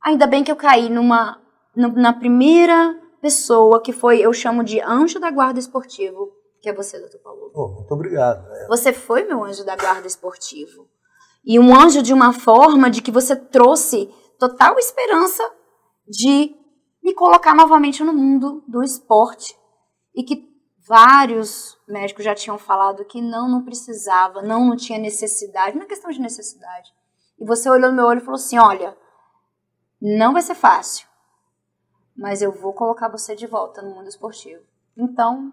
Ainda 0.04 0.26
bem 0.26 0.43
que 0.43 0.52
eu 0.52 0.56
caí 0.56 0.89
numa 0.89 1.41
na 1.76 2.13
primeira 2.13 2.99
pessoa 3.21 3.82
que 3.82 3.93
foi, 3.93 4.19
eu 4.19 4.34
chamo 4.34 4.63
de 4.63 4.80
anjo 4.82 5.19
da 5.19 5.32
guarda 5.32 5.60
esportivo, 5.60 6.32
que 6.62 6.69
é 6.69 6.73
você, 6.73 6.99
doutor 6.99 7.19
Paulo. 7.19 7.52
Oh, 7.54 7.67
muito 7.76 7.91
obrigado. 7.93 8.45
É, 8.52 8.67
Você 8.67 8.93
foi 8.93 9.23
meu 9.23 9.43
anjo 9.43 9.65
da 9.65 9.76
guarda 9.76 10.08
esportivo. 10.08 10.88
E 11.45 11.60
um 11.60 11.76
anjo 11.76 12.02
de 12.02 12.13
uma 12.13 12.32
forma 12.32 12.89
de 12.89 13.02
que 13.02 13.12
você 13.12 13.36
trouxe 13.36 14.10
total 14.39 14.78
esperança 14.78 15.43
de 16.08 16.56
me 17.04 17.13
colocar 17.13 17.54
novamente 17.56 18.04
no 18.04 18.13
mundo 18.13 18.63
do 18.67 18.84
esporte. 18.84 19.58
E 20.15 20.23
que 20.23 20.53
vários 20.88 21.78
médicos 21.88 22.24
já 22.24 22.36
tinham 22.36 22.58
falado 22.58 23.06
que 23.06 23.22
não, 23.22 23.50
não 23.50 23.63
precisava, 23.63 24.41
não, 24.41 24.65
não 24.65 24.76
tinha 24.76 25.00
necessidade. 25.00 25.76
Não 25.76 25.84
é 25.84 25.88
questão 25.88 26.12
de 26.12 26.22
necessidade. 26.22 26.93
E 27.39 27.46
você 27.46 27.69
olhou 27.69 27.89
no 27.89 27.96
meu 27.96 28.06
olho 28.06 28.19
e 28.19 28.24
falou 28.24 28.36
assim: 28.36 28.58
olha, 28.58 28.96
não 30.02 30.34
vai 30.34 30.41
ser 30.41 30.56
fácil, 30.56 31.08
mas 32.15 32.41
eu 32.41 32.52
vou 32.52 32.74
colocar 32.74 33.10
você 33.10 33.36
de 33.36 33.48
volta 33.48 33.82
no 33.82 33.96
mundo 33.96 34.08
esportivo. 34.08 34.62
Então, 34.96 35.52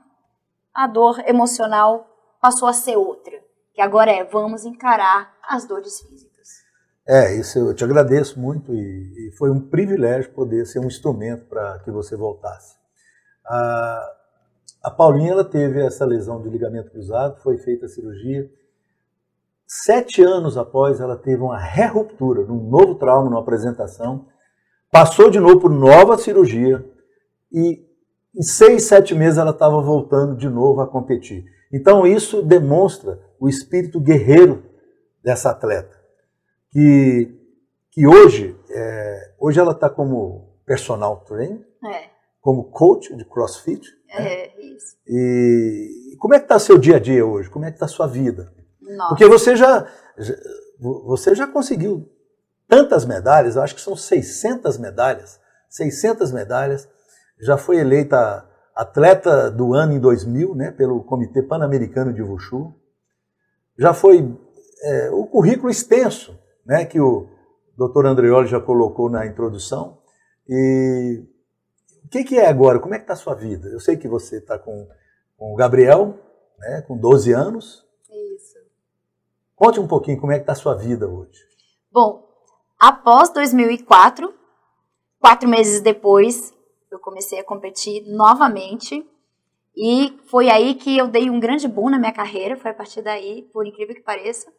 a 0.75 0.87
dor 0.87 1.21
emocional 1.27 2.07
passou 2.41 2.69
a 2.69 2.73
ser 2.73 2.97
outra, 2.97 3.39
que 3.73 3.81
agora 3.81 4.11
é 4.11 4.25
vamos 4.25 4.65
encarar 4.65 5.35
as 5.49 5.65
dores 5.67 6.01
físicas. 6.01 6.31
É, 7.07 7.35
isso 7.35 7.59
eu 7.59 7.75
te 7.75 7.83
agradeço 7.83 8.39
muito 8.39 8.73
e, 8.73 9.29
e 9.29 9.33
foi 9.37 9.51
um 9.51 9.61
privilégio 9.61 10.33
poder 10.33 10.67
ser 10.67 10.79
um 10.81 10.87
instrumento 10.87 11.47
para 11.47 11.79
que 11.81 11.91
você 11.91 12.17
voltasse. 12.17 12.77
A, 13.45 14.20
a 14.83 14.91
Paulinha 14.91 15.33
ela 15.33 15.45
teve 15.45 15.81
essa 15.81 16.05
lesão 16.05 16.41
de 16.43 16.49
ligamento 16.49 16.91
cruzado, 16.91 17.41
foi 17.43 17.59
feita 17.59 17.87
a 17.87 17.89
cirurgia. 17.89 18.51
Sete 19.67 20.23
anos 20.23 20.57
após, 20.57 21.01
ela 21.01 21.17
teve 21.17 21.43
uma 21.43 21.59
reruptura, 21.59 22.45
num 22.45 22.69
novo 22.69 22.97
trauma, 22.97 23.31
numa 23.31 23.41
apresentação. 23.41 24.27
Passou 24.91 25.31
de 25.31 25.39
novo 25.39 25.61
por 25.61 25.71
nova 25.71 26.19
cirurgia 26.19 26.85
e 27.53 27.87
em 28.35 28.43
seis, 28.43 28.85
sete 28.85 29.15
meses 29.15 29.39
ela 29.39 29.51
estava 29.51 29.81
voltando 29.81 30.37
de 30.37 30.49
novo 30.49 30.81
a 30.81 30.87
competir. 30.87 31.45
Então 31.73 32.07
isso 32.07 32.43
demonstra 32.43 33.21
o 33.39 33.49
espírito 33.49 34.01
guerreiro 34.01 34.65
dessa 35.23 35.51
atleta, 35.51 35.97
que, 36.71 37.39
que 37.93 38.07
hoje, 38.07 38.57
é, 38.71 39.35
hoje 39.39 39.61
ela 39.61 39.73
está 39.73 39.89
como 39.89 40.49
personal 40.65 41.25
trainer, 41.27 41.67
É, 41.85 42.10
como 42.41 42.65
coach 42.71 43.15
de 43.17 43.25
CrossFit. 43.25 43.83
é 44.11 44.61
isso. 44.61 44.97
E 45.07 46.17
como 46.19 46.35
é 46.35 46.39
que 46.39 46.45
está 46.45 46.59
seu 46.59 46.77
dia 46.79 46.97
a 46.97 47.01
dia 47.01 47.25
hoje? 47.25 47.49
Como 47.51 47.65
é 47.65 47.71
que 47.71 47.77
está 47.77 47.87
sua 47.89 48.07
vida? 48.07 48.53
Nossa. 48.81 49.09
Porque 49.11 49.27
você 49.27 49.55
já, 49.57 49.87
já- 50.19 50.35
você 50.79 51.35
já 51.35 51.47
conseguiu 51.47 52.09
tantas 52.69 53.05
medalhas, 53.05 53.57
eu 53.57 53.63
acho 53.63 53.75
que 53.75 53.81
são 53.81 53.95
600 53.97 54.79
medalhas, 54.79 55.39
600 55.69 56.33
medalhas, 56.33 56.89
já 57.41 57.57
foi 57.57 57.79
eleita 57.79 58.47
atleta 58.75 59.51
do 59.51 59.75
ano 59.75 59.93
em 59.93 60.01
2000, 60.01 60.55
né, 60.55 60.71
pelo 60.71 61.03
Comitê 61.05 61.43
Pan-Americano 61.43 62.13
de 62.13 62.23
Wushu, 62.23 62.75
já 63.79 63.93
foi 63.93 64.37
é, 64.83 65.11
o 65.11 65.27
currículo 65.27 65.71
extenso, 65.71 66.39
né, 66.65 66.85
que 66.85 67.01
o 67.01 67.29
Dr. 67.77 68.07
Andreoli 68.07 68.47
já 68.49 68.61
colocou 68.61 69.11
na 69.11 69.27
introdução, 69.27 69.99
e 70.49 71.23
o 72.05 72.09
que, 72.09 72.25
que 72.25 72.39
é 72.39 72.47
agora? 72.47 72.79
Como 72.79 72.95
é 72.95 72.99
que 72.99 73.05
está 73.05 73.15
a 73.15 73.17
sua 73.17 73.35
vida? 73.35 73.69
Eu 73.69 73.81
sei 73.81 73.97
que 73.97 74.09
você 74.09 74.39
está 74.39 74.59
com, 74.59 74.89
com 75.37 75.53
o 75.53 75.57
Gabriel, 75.57 76.19
né, 76.59 76.83
com 76.83 76.97
12 76.97 77.33
anos, 77.33 77.87
Isso. 78.09 78.59
Conte 79.55 79.81
um 79.81 79.87
pouquinho 79.87 80.21
como 80.21 80.33
é 80.33 80.37
que 80.37 80.43
está 80.43 80.53
a 80.53 80.57
sua 80.57 80.75
vida 80.75 81.09
hoje. 81.09 81.45
Bom, 81.93 82.29
após 82.79 83.31
2004, 83.31 84.33
quatro 85.19 85.49
meses 85.49 85.81
depois, 85.81 86.55
eu 86.91 86.99
comecei 86.99 87.39
a 87.39 87.45
competir 87.45 88.03
novamente. 88.07 89.07
E 89.77 90.19
foi 90.27 90.51
aí 90.51 90.75
que 90.75 90.97
eu 90.97 91.07
dei 91.09 91.31
um 91.31 91.39
grande 91.39 91.69
boom 91.69 91.91
na 91.91 91.99
minha 91.99 92.13
carreira. 92.13 92.57
Foi 92.57 92.71
a 92.71 92.75
partir 92.75 93.03
daí, 93.03 93.43
por 93.53 93.67
incrível 93.67 93.95
que 93.95 94.03
pareça. 94.03 94.53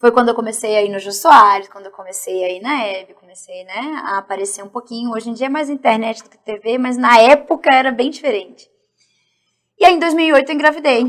Foi 0.00 0.12
quando 0.12 0.28
eu 0.28 0.34
comecei 0.34 0.76
a 0.76 0.82
ir 0.82 0.88
no 0.90 1.00
Jô 1.00 1.10
Soares, 1.10 1.68
quando 1.68 1.86
eu 1.86 1.90
comecei 1.90 2.44
a 2.44 2.52
ir 2.52 2.60
na 2.60 2.84
Hebe, 2.84 3.14
comecei 3.14 3.64
né, 3.64 4.00
a 4.04 4.18
aparecer 4.18 4.62
um 4.62 4.68
pouquinho. 4.68 5.10
Hoje 5.10 5.28
em 5.28 5.32
dia 5.32 5.46
é 5.46 5.50
mais 5.50 5.68
internet 5.68 6.22
do 6.22 6.30
que 6.30 6.38
TV, 6.38 6.78
mas 6.78 6.96
na 6.96 7.18
época 7.18 7.74
era 7.74 7.90
bem 7.90 8.08
diferente. 8.08 8.70
E 9.76 9.84
aí 9.84 9.94
em 9.94 9.98
2008 9.98 10.48
eu 10.48 10.54
engravidei. 10.54 11.04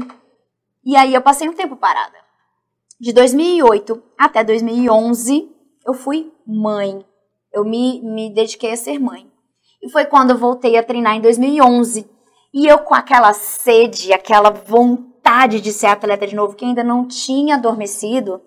E 0.83 0.95
aí 0.95 1.13
eu 1.13 1.21
passei 1.21 1.47
um 1.47 1.53
tempo 1.53 1.75
parada. 1.75 2.17
De 2.99 3.13
2008 3.13 4.01
até 4.17 4.43
2011, 4.43 5.47
eu 5.85 5.93
fui 5.93 6.33
mãe. 6.45 7.05
Eu 7.53 7.63
me, 7.63 8.01
me 8.01 8.33
dediquei 8.33 8.71
a 8.71 8.77
ser 8.77 8.97
mãe. 8.97 9.31
E 9.83 9.89
foi 9.91 10.05
quando 10.05 10.31
eu 10.31 10.37
voltei 10.37 10.77
a 10.77 10.83
treinar 10.83 11.15
em 11.15 11.21
2011. 11.21 12.09
E 12.51 12.65
eu 12.65 12.79
com 12.79 12.95
aquela 12.95 13.33
sede, 13.33 14.11
aquela 14.13 14.49
vontade 14.49 15.61
de 15.61 15.71
ser 15.71 15.87
atleta 15.87 16.25
de 16.25 16.35
novo, 16.35 16.55
que 16.55 16.65
ainda 16.65 16.83
não 16.83 17.07
tinha 17.07 17.53
adormecido, 17.53 18.41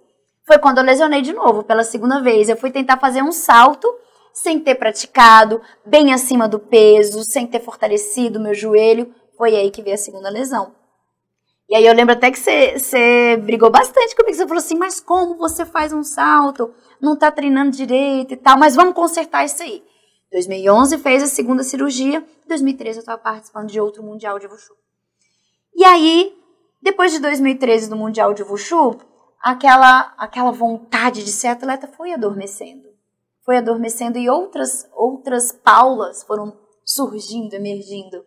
foi 0.47 0.59
quando 0.59 0.79
eu 0.79 0.85
lesionei 0.85 1.23
de 1.23 1.33
novo, 1.33 1.63
pela 1.63 1.85
segunda 1.85 2.21
vez. 2.21 2.49
Eu 2.49 2.57
fui 2.57 2.71
tentar 2.71 2.99
fazer 2.99 3.23
um 3.23 3.33
salto 3.33 3.87
sem 4.33 4.59
ter 4.59 4.75
praticado, 4.75 5.61
bem 5.85 6.13
acima 6.13 6.49
do 6.49 6.59
peso, 6.59 7.23
sem 7.23 7.47
ter 7.47 7.61
fortalecido 7.61 8.41
meu 8.41 8.55
joelho. 8.55 9.15
Foi 9.37 9.55
aí 9.55 9.71
que 9.71 9.83
veio 9.83 9.95
a 9.95 9.99
segunda 9.99 10.31
lesão. 10.31 10.75
E 11.69 11.75
aí 11.77 11.87
eu 11.87 11.95
lembro 11.95 12.15
até 12.15 12.31
que 12.31 12.39
você 12.39 13.37
brigou 13.37 13.71
bastante 13.71 14.15
comigo. 14.15 14.37
Você 14.37 14.47
falou 14.47 14.59
assim, 14.59 14.77
mas 14.77 15.01
como 15.01 15.37
você 15.37 15.65
faz 15.65 15.93
um 15.93 16.03
salto? 16.03 16.75
Não 17.01 17.17
tá 17.17 17.31
treinando 17.31 17.71
direito 17.71 18.35
e 18.35 18.37
tal, 18.37 18.59
mas 18.59 18.75
vamos 18.75 18.95
consertar 18.95 19.45
isso 19.45 19.63
aí. 19.63 19.83
2011 20.33 20.99
fez 20.99 21.23
a 21.23 21.27
segunda 21.27 21.63
cirurgia, 21.63 22.25
2013 22.49 22.99
eu 22.99 23.01
estava 23.01 23.19
participando 23.19 23.69
de 23.69 23.79
outro 23.79 24.03
Mundial 24.03 24.39
de 24.39 24.47
Wushu. 24.47 24.75
E 25.75 25.85
aí, 25.85 26.35
depois 26.81 27.13
de 27.13 27.19
2013 27.19 27.89
do 27.89 27.97
Mundial 27.97 28.33
de 28.33 28.43
Wushu, 28.43 28.99
aquela, 29.43 30.15
aquela 30.17 30.53
vontade 30.53 31.25
de 31.25 31.31
ser 31.31 31.49
atleta 31.49 31.89
foi 31.89 32.13
adormecendo. 32.13 32.89
Foi 33.45 33.57
adormecendo 33.57 34.19
e 34.19 34.31
outras, 34.31 34.89
outras 34.95 35.51
paulas 35.51 36.23
foram 36.23 36.57
surgindo, 36.85 37.55
emergindo. 37.55 38.25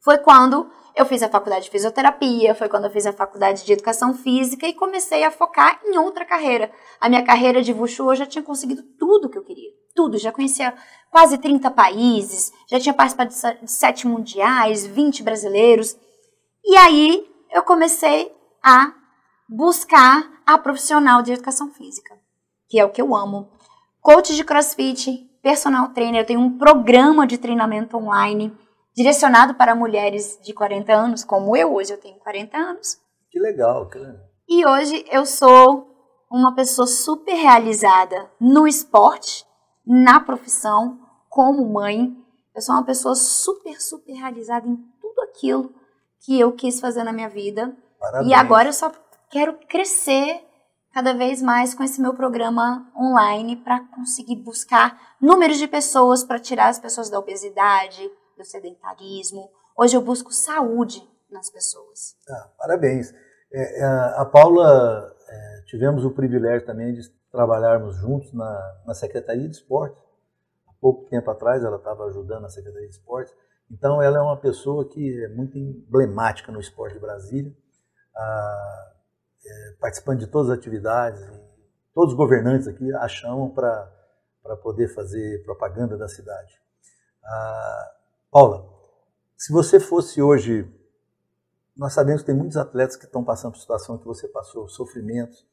Foi 0.00 0.18
quando 0.18 0.68
eu 0.96 1.06
fiz 1.06 1.22
a 1.22 1.28
faculdade 1.28 1.66
de 1.66 1.70
fisioterapia, 1.70 2.54
foi 2.54 2.68
quando 2.68 2.86
eu 2.86 2.90
fiz 2.90 3.06
a 3.06 3.12
faculdade 3.12 3.64
de 3.64 3.72
educação 3.72 4.14
física 4.14 4.66
e 4.66 4.74
comecei 4.74 5.22
a 5.22 5.30
focar 5.30 5.80
em 5.84 5.96
outra 5.96 6.24
carreira. 6.24 6.72
A 7.00 7.08
minha 7.08 7.24
carreira 7.24 7.62
de 7.62 7.72
Wushu 7.72 8.10
eu 8.10 8.16
já 8.16 8.26
tinha 8.26 8.42
conseguido 8.42 8.82
tudo 8.98 9.28
que 9.28 9.38
eu 9.38 9.44
queria. 9.44 9.70
Tudo, 9.94 10.18
já 10.18 10.32
conhecia 10.32 10.74
quase 11.10 11.38
30 11.38 11.70
países, 11.70 12.52
já 12.68 12.80
tinha 12.80 12.94
participado 12.94 13.30
de 13.62 13.70
sete 13.70 14.06
mundiais, 14.08 14.84
20 14.84 15.22
brasileiros. 15.22 15.96
E 16.64 16.76
aí 16.76 17.24
eu 17.52 17.62
comecei 17.62 18.32
a 18.62 18.92
buscar 19.48 20.30
a 20.46 20.58
profissional 20.58 21.22
de 21.22 21.32
educação 21.32 21.70
física, 21.70 22.14
que 22.68 22.78
é 22.78 22.84
o 22.84 22.90
que 22.90 23.00
eu 23.00 23.14
amo. 23.14 23.50
Coach 24.00 24.34
de 24.34 24.44
crossfit, 24.44 25.28
personal 25.42 25.88
trainer, 25.88 26.22
eu 26.22 26.26
tenho 26.26 26.40
um 26.40 26.58
programa 26.58 27.26
de 27.26 27.38
treinamento 27.38 27.96
online 27.96 28.56
direcionado 28.94 29.54
para 29.54 29.74
mulheres 29.74 30.38
de 30.42 30.52
40 30.52 30.92
anos, 30.92 31.24
como 31.24 31.56
eu, 31.56 31.74
hoje 31.74 31.92
eu 31.92 32.00
tenho 32.00 32.18
40 32.18 32.56
anos. 32.56 32.98
Que 33.30 33.38
legal, 33.38 33.88
que 33.88 33.98
legal. 33.98 34.28
E 34.48 34.66
hoje 34.66 35.04
eu 35.10 35.24
sou 35.24 35.86
uma 36.30 36.54
pessoa 36.54 36.86
super 36.86 37.34
realizada 37.34 38.30
no 38.40 38.66
esporte, 38.66 39.46
na 39.86 40.20
profissão, 40.20 40.98
como 41.28 41.72
mãe. 41.72 42.16
Eu 42.54 42.60
sou 42.60 42.74
uma 42.74 42.84
pessoa 42.84 43.14
super, 43.14 43.80
super 43.80 44.12
realizada 44.14 44.66
em 44.66 44.76
tudo 45.00 45.20
aquilo 45.22 45.72
que 46.20 46.38
eu 46.38 46.52
quis 46.52 46.80
fazer 46.80 47.04
na 47.04 47.12
minha 47.12 47.28
vida. 47.28 47.76
Parabéns. 48.00 48.30
E 48.30 48.34
agora 48.34 48.68
eu 48.68 48.72
só 48.72 48.90
quero 49.30 49.58
crescer 49.66 50.44
cada 50.92 51.14
vez 51.14 51.42
mais 51.42 51.74
com 51.74 51.82
esse 51.82 52.00
meu 52.00 52.14
programa 52.14 52.90
online 52.96 53.56
para 53.56 53.80
conseguir 53.94 54.36
buscar 54.36 55.16
números 55.20 55.58
de 55.58 55.68
pessoas 55.68 56.24
para 56.24 56.38
tirar 56.38 56.68
as 56.68 56.78
pessoas 56.78 57.10
da 57.10 57.18
obesidade, 57.18 58.10
do 58.36 58.44
sedentarismo. 58.44 59.50
Hoje 59.76 59.96
eu 59.96 60.00
busco 60.00 60.32
saúde 60.32 61.02
nas 61.30 61.50
pessoas. 61.50 62.16
Ah, 62.28 62.50
parabéns. 62.58 63.12
É, 63.52 63.80
é, 63.80 63.84
a 64.16 64.24
Paula, 64.24 65.14
é, 65.28 65.62
tivemos 65.66 66.04
o 66.04 66.10
privilégio 66.10 66.66
também 66.66 66.92
de 66.92 67.02
trabalharmos 67.30 67.96
juntos 67.96 68.32
na, 68.32 68.82
na 68.86 68.94
Secretaria 68.94 69.48
de 69.48 69.56
Esporte. 69.56 69.96
Há 70.66 70.72
pouco 70.80 71.08
tempo 71.08 71.30
atrás 71.30 71.62
ela 71.62 71.76
estava 71.76 72.04
ajudando 72.06 72.46
a 72.46 72.50
Secretaria 72.50 72.88
de 72.88 72.94
Esporte. 72.94 73.32
Então 73.70 74.02
ela 74.02 74.18
é 74.18 74.22
uma 74.22 74.40
pessoa 74.40 74.88
que 74.88 75.24
é 75.24 75.28
muito 75.28 75.56
emblemática 75.58 76.50
no 76.50 76.60
esporte 76.60 76.94
de 76.94 77.00
Brasília, 77.00 77.54
ah, 78.16 78.92
é, 79.44 79.72
participando 79.80 80.20
de 80.20 80.26
todas 80.26 80.50
as 80.50 80.58
atividades. 80.58 81.20
todos 81.94 82.12
os 82.12 82.16
governantes 82.16 82.68
aqui 82.68 82.92
a 82.94 83.08
chamam 83.08 83.50
para 83.50 84.56
poder 84.62 84.88
fazer 84.88 85.42
propaganda 85.44 85.96
da 85.96 86.08
cidade. 86.08 86.60
Ah, 87.24 87.92
Paula, 88.30 88.68
se 89.36 89.52
você 89.52 89.78
fosse 89.78 90.20
hoje, 90.20 90.68
nós 91.76 91.92
sabemos 91.92 92.22
que 92.22 92.26
tem 92.26 92.36
muitos 92.36 92.56
atletas 92.56 92.96
que 92.96 93.04
estão 93.04 93.24
passando 93.24 93.52
por 93.52 93.60
situação 93.60 93.96
que 93.96 94.04
você 94.04 94.26
passou, 94.28 94.68
sofrimentos, 94.68 95.46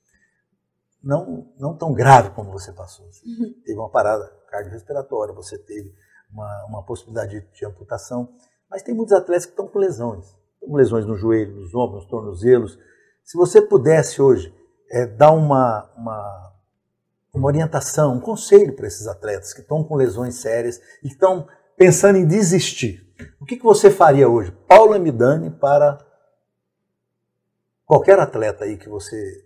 não, 1.03 1.53
não 1.59 1.77
tão 1.77 1.93
grave 1.93 2.31
como 2.31 2.51
você 2.51 2.73
passou. 2.73 3.05
Você 3.11 3.23
uhum. 3.27 3.53
Teve 3.63 3.77
uma 3.77 3.91
parada 3.91 4.25
cardiorrespiratória, 4.49 5.35
você 5.35 5.57
teve 5.57 5.93
uma, 6.31 6.65
uma 6.67 6.83
possibilidade 6.83 7.39
de, 7.39 7.47
de, 7.51 7.65
amputação, 7.65 8.33
mas 8.69 8.81
tem 8.81 8.95
muitos 8.95 9.13
atletas 9.13 9.45
que 9.45 9.51
estão 9.51 9.67
com 9.67 9.77
lesões, 9.77 10.35
com 10.59 10.75
lesões 10.75 11.05
no 11.05 11.15
joelho, 11.15 11.55
nos 11.57 11.75
ombros, 11.75 12.01
nos 12.01 12.09
tornozelos. 12.09 12.79
Se 13.25 13.35
você 13.35 13.59
pudesse 13.59 14.21
hoje 14.21 14.53
é, 14.91 15.07
dar 15.07 15.31
uma, 15.31 15.91
uma, 15.97 16.53
uma 17.33 17.47
orientação, 17.47 18.13
um 18.13 18.21
conselho 18.21 18.75
para 18.75 18.85
esses 18.85 19.07
atletas 19.07 19.51
que 19.51 19.61
estão 19.61 19.83
com 19.83 19.95
lesões 19.95 20.35
sérias 20.35 20.79
e 21.03 21.07
que 21.07 21.15
estão 21.15 21.47
pensando 21.75 22.19
em 22.19 22.27
desistir, 22.27 23.03
o 23.41 23.45
que, 23.45 23.57
que 23.57 23.63
você 23.63 23.89
faria 23.89 24.29
hoje, 24.29 24.51
Paula 24.67 24.99
Midani, 24.99 25.49
para 25.49 25.97
qualquer 27.83 28.19
atleta 28.19 28.65
aí 28.65 28.77
que 28.77 28.87
você 28.87 29.43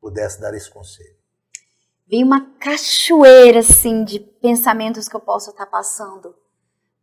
pudesse 0.00 0.40
dar 0.40 0.54
esse 0.54 0.70
conselho? 0.70 1.16
Vem 2.06 2.22
uma 2.22 2.54
cachoeira, 2.60 3.58
assim, 3.58 4.04
de 4.04 4.20
pensamentos 4.20 5.08
que 5.08 5.16
eu 5.16 5.20
posso 5.20 5.50
estar 5.50 5.66
passando. 5.66 6.32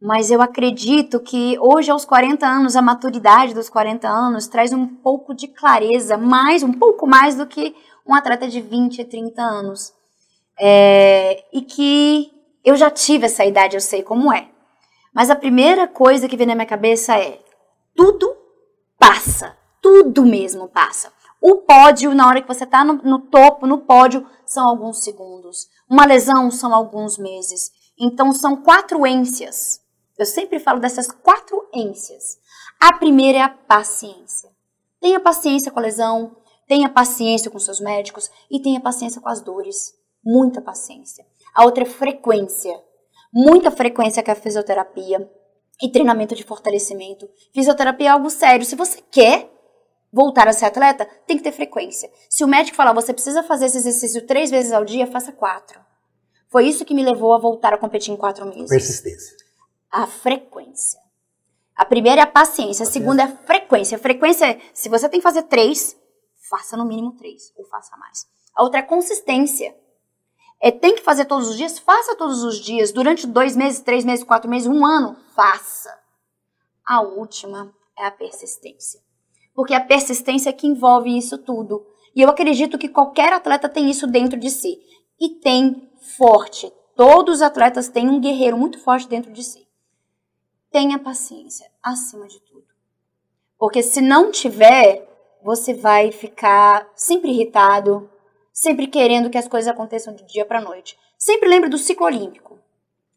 Mas 0.03 0.29
eu 0.29 0.41
acredito 0.41 1.17
que 1.21 1.57
hoje, 1.61 1.89
aos 1.89 2.03
40 2.03 2.45
anos, 2.45 2.75
a 2.75 2.81
maturidade 2.81 3.53
dos 3.53 3.69
40 3.69 4.05
anos 4.05 4.47
traz 4.47 4.73
um 4.73 4.85
pouco 4.85 5.33
de 5.33 5.47
clareza, 5.47 6.17
mais, 6.17 6.61
um 6.61 6.73
pouco 6.73 7.07
mais 7.07 7.37
do 7.37 7.47
que 7.47 7.73
um 8.05 8.13
atleta 8.13 8.45
de 8.49 8.59
20, 8.59 9.05
30 9.05 9.41
anos. 9.41 9.93
É, 10.59 11.45
e 11.53 11.61
que 11.61 12.29
eu 12.65 12.75
já 12.75 12.91
tive 12.91 13.27
essa 13.27 13.45
idade, 13.45 13.77
eu 13.77 13.79
sei 13.79 14.03
como 14.03 14.33
é. 14.33 14.49
Mas 15.13 15.29
a 15.29 15.37
primeira 15.37 15.87
coisa 15.87 16.27
que 16.27 16.35
vem 16.35 16.47
na 16.47 16.55
minha 16.55 16.67
cabeça 16.67 17.17
é: 17.17 17.39
tudo 17.95 18.35
passa. 18.99 19.55
Tudo 19.81 20.25
mesmo 20.25 20.67
passa. 20.67 21.13
O 21.39 21.61
pódio, 21.61 22.13
na 22.13 22.27
hora 22.27 22.41
que 22.41 22.47
você 22.47 22.65
está 22.65 22.83
no, 22.83 22.95
no, 22.95 23.19
topo, 23.19 23.65
no 23.65 23.77
pódio, 23.77 24.27
são 24.45 24.67
alguns 24.67 25.01
segundos. 25.01 25.67
Uma 25.89 26.05
lesão 26.05 26.51
são 26.51 26.75
alguns 26.75 27.17
meses. 27.17 27.71
Então, 27.97 28.33
são 28.33 28.57
quatro 28.57 29.07
ências. 29.07 29.83
Eu 30.17 30.26
sempre 30.26 30.60
falo 30.60 30.80
dessas 30.80 31.12
quatro 31.12 31.67
ências. 31.73 32.38
A 32.80 32.97
primeira 32.97 33.38
é 33.39 33.41
a 33.41 33.49
paciência. 33.49 34.49
Tenha 34.99 35.19
paciência 35.19 35.71
com 35.71 35.80
a 35.80 35.84
lesão, 35.84 36.36
tenha 36.67 36.89
paciência 36.89 37.52
com 37.52 37.60
seus 37.60 37.80
médicos 37.80 38.30
e 38.49 38.62
tenha 38.62 38.80
paciência 38.80 39.21
com 39.21 39.30
as 39.30 39.41
dores. 39.41 39.93
Muita 40.23 40.62
paciência. 40.62 41.26
A 41.54 41.65
outra 41.65 41.84
é 41.84 41.88
frequência 41.88 42.73
muita 43.34 43.71
frequência 43.71 44.21
com 44.21 44.32
a 44.32 44.36
fisioterapia 44.36 45.28
e 45.82 45.89
treinamento 45.89 46.36
de 46.36 46.43
fortalecimento. 46.43 47.28
Fisioterapia 47.54 48.10
é 48.10 48.12
algo 48.12 48.30
sério. 48.30 48.65
Se 48.65 48.76
você 48.76 49.02
quer 49.12 49.49
voltar 50.12 50.47
a 50.47 50.54
ser 50.54 50.65
atleta, 50.65 51.08
tem 51.26 51.38
que 51.38 51.43
ter 51.43 51.52
frequência. 51.52 52.10
Se 52.30 52.43
o 52.43 52.47
médico 52.47 52.78
falar, 52.78 52.93
você 52.93 53.12
precisa 53.12 53.41
fazer 53.41 53.65
esse 53.65 53.78
exercício 53.78 54.28
três 54.28 54.52
vezes 54.52 54.71
ao 54.71 54.86
dia, 54.86 55.08
faça 55.08 55.32
quatro. 55.32 55.82
Foi 56.52 56.67
isso 56.67 56.86
que 56.86 56.93
me 56.93 57.04
levou 57.04 57.34
a 57.34 57.39
voltar 57.39 57.73
a 57.73 57.80
competir 57.80 58.13
em 58.13 58.17
quatro 58.17 58.45
meses. 58.45 58.69
Persistência. 58.69 59.42
A 59.93 60.08
frequência. 60.08 60.99
A 61.75 61.86
primeira 61.86 62.21
é 62.21 62.23
a 62.23 62.27
paciência, 62.27 62.82
a 62.82 62.89
segunda 62.89 63.21
é 63.21 63.25
a 63.25 63.38
frequência. 63.45 63.95
A 63.95 64.01
frequência 64.01 64.49
é, 64.49 64.60
se 64.73 64.89
você 64.89 65.08
tem 65.08 65.19
que 65.19 65.23
fazer 65.23 65.43
três, 65.43 65.95
faça 66.49 66.75
no 66.75 66.84
mínimo 66.84 67.15
três, 67.15 67.53
ou 67.56 67.63
faça 67.65 67.95
mais. 67.97 68.25
A 68.56 68.63
outra 68.63 68.79
é 68.79 68.84
a 68.84 68.88
consistência. 68.88 69.71
É, 70.60 70.71
tem 70.71 70.95
que 70.95 71.03
fazer 71.03 71.25
todos 71.25 71.47
os 71.47 71.58
dias? 71.58 71.77
Faça 71.77 72.15
todos 72.15 72.41
os 72.41 72.60
dias. 72.60 72.91
Durante 72.91 73.27
dois 73.27 73.56
meses, 73.56 73.82
três 73.82 74.03
meses, 74.03 74.25
quatro 74.25 74.49
meses, 74.49 74.67
um 74.67 74.84
ano, 74.84 75.15
faça. 75.36 75.95
A 76.84 77.01
última 77.03 77.71
é 77.95 78.08
a 78.08 78.12
persistência. 78.12 78.99
Porque 79.53 79.75
a 79.75 79.86
persistência 79.86 80.49
é 80.49 80.53
que 80.53 80.65
envolve 80.65 81.15
isso 81.15 81.38
tudo. 81.38 81.86
E 82.15 82.21
eu 82.21 82.29
acredito 82.29 82.79
que 82.79 82.89
qualquer 82.89 83.32
atleta 83.32 83.69
tem 83.69 83.91
isso 83.91 84.08
dentro 84.08 84.39
de 84.39 84.49
si. 84.49 84.79
E 85.21 85.39
tem 85.39 85.88
forte. 86.17 86.73
Todos 86.95 87.36
os 87.36 87.41
atletas 87.43 87.89
têm 87.89 88.10
um 88.10 88.19
guerreiro 88.19 88.58
muito 88.58 88.79
forte 88.79 89.08
dentro 89.08 89.32
de 89.32 89.43
si. 89.43 89.63
Tenha 90.73 90.97
paciência, 90.97 91.69
acima 91.83 92.27
de 92.27 92.41
tudo. 92.41 92.65
Porque 93.59 93.83
se 93.83 94.01
não 94.01 94.31
tiver, 94.31 95.07
você 95.43 95.71
vai 95.71 96.12
ficar 96.12 96.91
sempre 96.95 97.29
irritado, 97.29 98.09
sempre 98.51 98.88
querendo 98.88 99.29
que 99.29 99.38
as 99.38 99.47
coisas 99.47 99.71
aconteçam 99.71 100.15
de 100.15 100.25
dia 100.25 100.43
para 100.43 100.59
noite. 100.59 100.97
Sempre 101.15 101.47
lembre 101.47 101.69
do 101.69 101.77
ciclo 101.77 102.07
olímpico. 102.07 102.59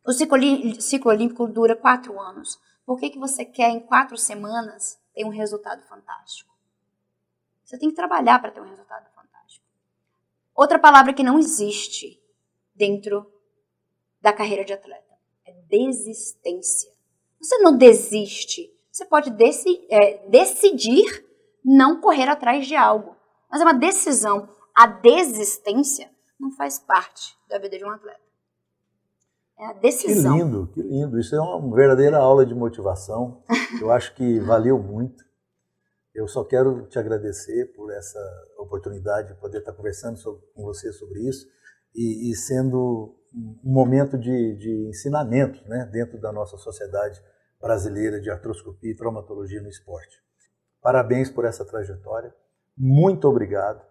O 0.07 0.13
ciclo, 0.13 0.39
ciclo 0.79 1.11
olímpico 1.11 1.47
dura 1.47 1.75
quatro 1.75 2.21
anos. 2.21 2.61
Por 2.85 3.01
que, 3.01 3.09
que 3.09 3.19
você 3.19 3.43
quer, 3.43 3.71
em 3.71 3.81
quatro 3.81 4.19
semanas, 4.19 5.01
ter 5.15 5.25
um 5.25 5.31
resultado 5.31 5.83
fantástico? 5.87 6.55
Você 7.65 7.79
tem 7.79 7.89
que 7.89 7.97
trabalhar 7.97 8.39
para 8.39 8.51
ter 8.51 8.61
um 8.61 8.69
resultado 8.69 9.07
fantástico. 9.15 9.65
Outra 10.55 10.79
palavra 10.79 11.15
que 11.15 11.23
não 11.23 11.39
existe 11.39 12.23
dentro 12.75 13.27
da 14.21 14.31
carreira 14.31 14.63
de 14.63 14.75
atleta 14.75 15.15
é 15.47 15.53
desistência. 15.53 16.96
Você 17.41 17.59
não 17.59 17.77
desiste. 17.77 18.71
Você 18.91 19.05
pode 19.05 19.31
deci 19.31 19.87
é, 19.91 20.29
decidir 20.29 21.25
não 21.65 22.01
correr 22.01 22.29
atrás 22.29 22.67
de 22.67 22.75
algo. 22.75 23.17
Mas 23.51 23.61
é 23.61 23.65
uma 23.65 23.75
decisão. 23.75 24.49
A 24.75 24.87
desistência 24.87 26.11
não 26.39 26.53
faz 26.53 26.79
parte 26.79 27.37
da 27.49 27.59
vida 27.59 27.77
de 27.77 27.85
um 27.85 27.91
atleta. 27.91 28.21
É 29.59 29.67
a 29.67 29.73
decisão. 29.73 30.37
Que 30.37 30.43
lindo, 30.43 30.67
que 30.69 30.83
lindo. 30.83 31.19
Isso 31.19 31.35
é 31.35 31.41
uma 31.41 31.75
verdadeira 31.75 32.19
aula 32.19 32.45
de 32.45 32.55
motivação. 32.55 33.43
Eu 33.81 33.91
acho 33.91 34.15
que 34.15 34.39
valeu 34.41 34.79
muito. 34.79 35.25
Eu 36.15 36.29
só 36.29 36.45
quero 36.45 36.87
te 36.89 36.99
agradecer 36.99 37.73
por 37.75 37.91
essa 37.93 38.19
oportunidade 38.59 39.29
de 39.29 39.41
poder 39.41 39.59
estar 39.59 39.73
conversando 39.73 40.19
sobre, 40.19 40.43
com 40.55 40.63
você 40.63 40.93
sobre 40.93 41.29
isso 41.29 41.47
e, 41.95 42.31
e 42.31 42.35
sendo 42.35 43.15
um 43.37 43.73
momento 43.73 44.17
de, 44.17 44.57
de 44.57 44.89
ensinamento 44.89 45.63
né, 45.69 45.89
dentro 45.93 46.19
da 46.19 46.33
nossa 46.33 46.57
sociedade 46.57 47.21
brasileira 47.61 48.21
de 48.21 48.31
artroscopia 48.31 48.91
e 48.91 48.97
traumatologia 48.97 49.61
no 49.61 49.69
esporte. 49.69 50.17
Parabéns 50.81 51.31
por 51.31 51.45
essa 51.45 51.65
trajetória. 51.65 52.35
Muito 52.77 53.29
obrigado. 53.29 53.83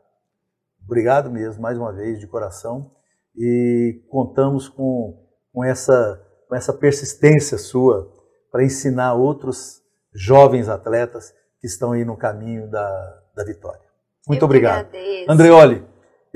Obrigado 0.84 1.32
mesmo, 1.32 1.62
mais 1.62 1.78
uma 1.78 1.92
vez, 1.92 2.20
de 2.20 2.28
coração. 2.28 2.92
E 3.36 4.04
contamos 4.10 4.70
com, 4.70 5.28
com, 5.52 5.64
essa, 5.64 6.22
com 6.48 6.56
essa 6.56 6.74
persistência 6.74 7.58
sua 7.58 8.12
para 8.52 8.64
ensinar 8.64 9.14
outros 9.14 9.82
jovens 10.14 10.70
atletas 10.70 11.34
que 11.60 11.68
estão 11.68 11.92
aí 11.92 12.06
no 12.06 12.16
caminho 12.16 12.70
da, 12.70 13.24
da 13.36 13.44
vitória. 13.44 13.86
Muito 14.28 14.42
Eu 14.42 14.46
obrigado. 14.46 14.88
Andreoli, 15.28 15.86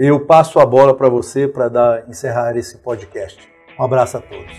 eu 0.01 0.17
passo 0.21 0.59
a 0.59 0.65
bola 0.65 0.95
para 0.95 1.09
você 1.09 1.45
para 1.45 2.05
encerrar 2.07 2.55
esse 2.55 2.77
podcast. 2.77 3.37
Um 3.77 3.83
abraço 3.83 4.15
a 4.15 4.21
todos. 4.21 4.53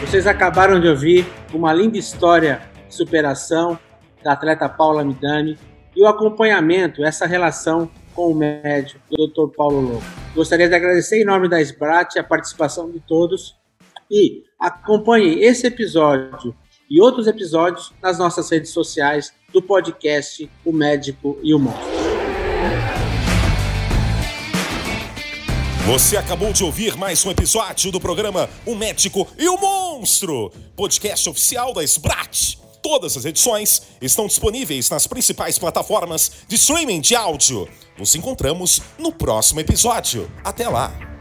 Vocês 0.00 0.26
acabaram 0.26 0.80
de 0.80 0.88
ouvir 0.88 1.24
uma 1.54 1.72
linda 1.72 1.96
história 1.96 2.60
de 2.88 2.94
superação 2.96 3.78
da 4.24 4.32
atleta 4.32 4.68
Paula 4.68 5.04
Midani 5.04 5.56
e 5.94 6.02
o 6.02 6.08
acompanhamento, 6.08 7.04
essa 7.04 7.24
relação 7.24 7.88
com 8.12 8.32
o 8.32 8.34
médico, 8.34 9.00
o 9.08 9.26
Dr. 9.28 9.54
Paulo 9.56 9.80
Lobo. 9.80 10.02
Gostaria 10.34 10.68
de 10.68 10.74
agradecer 10.74 11.22
em 11.22 11.24
nome 11.24 11.48
da 11.48 11.60
SBRAT 11.60 12.18
a 12.18 12.24
participação 12.24 12.90
de 12.90 12.98
todos 12.98 13.56
e 14.10 14.42
acompanhem 14.58 15.40
esse 15.44 15.68
episódio 15.68 16.56
e 16.90 17.00
outros 17.00 17.28
episódios 17.28 17.94
nas 18.02 18.18
nossas 18.18 18.50
redes 18.50 18.70
sociais 18.70 19.32
do 19.52 19.62
podcast 19.62 20.50
O 20.64 20.72
Médico 20.72 21.38
e 21.40 21.54
o 21.54 21.58
Monstro. 21.60 22.91
Você 25.86 26.16
acabou 26.16 26.52
de 26.52 26.62
ouvir 26.62 26.96
mais 26.96 27.26
um 27.26 27.30
episódio 27.32 27.90
do 27.90 28.00
programa 28.00 28.48
O 28.64 28.76
Médico 28.76 29.26
e 29.36 29.48
o 29.48 29.58
Monstro, 29.58 30.52
podcast 30.76 31.28
oficial 31.28 31.74
da 31.74 31.82
Sbrat. 31.82 32.56
Todas 32.80 33.16
as 33.16 33.24
edições 33.24 33.82
estão 34.00 34.28
disponíveis 34.28 34.88
nas 34.88 35.08
principais 35.08 35.58
plataformas 35.58 36.30
de 36.46 36.54
streaming 36.54 37.00
de 37.00 37.16
áudio. 37.16 37.68
Nos 37.98 38.14
encontramos 38.14 38.80
no 38.96 39.10
próximo 39.10 39.58
episódio. 39.58 40.30
Até 40.44 40.68
lá! 40.68 41.11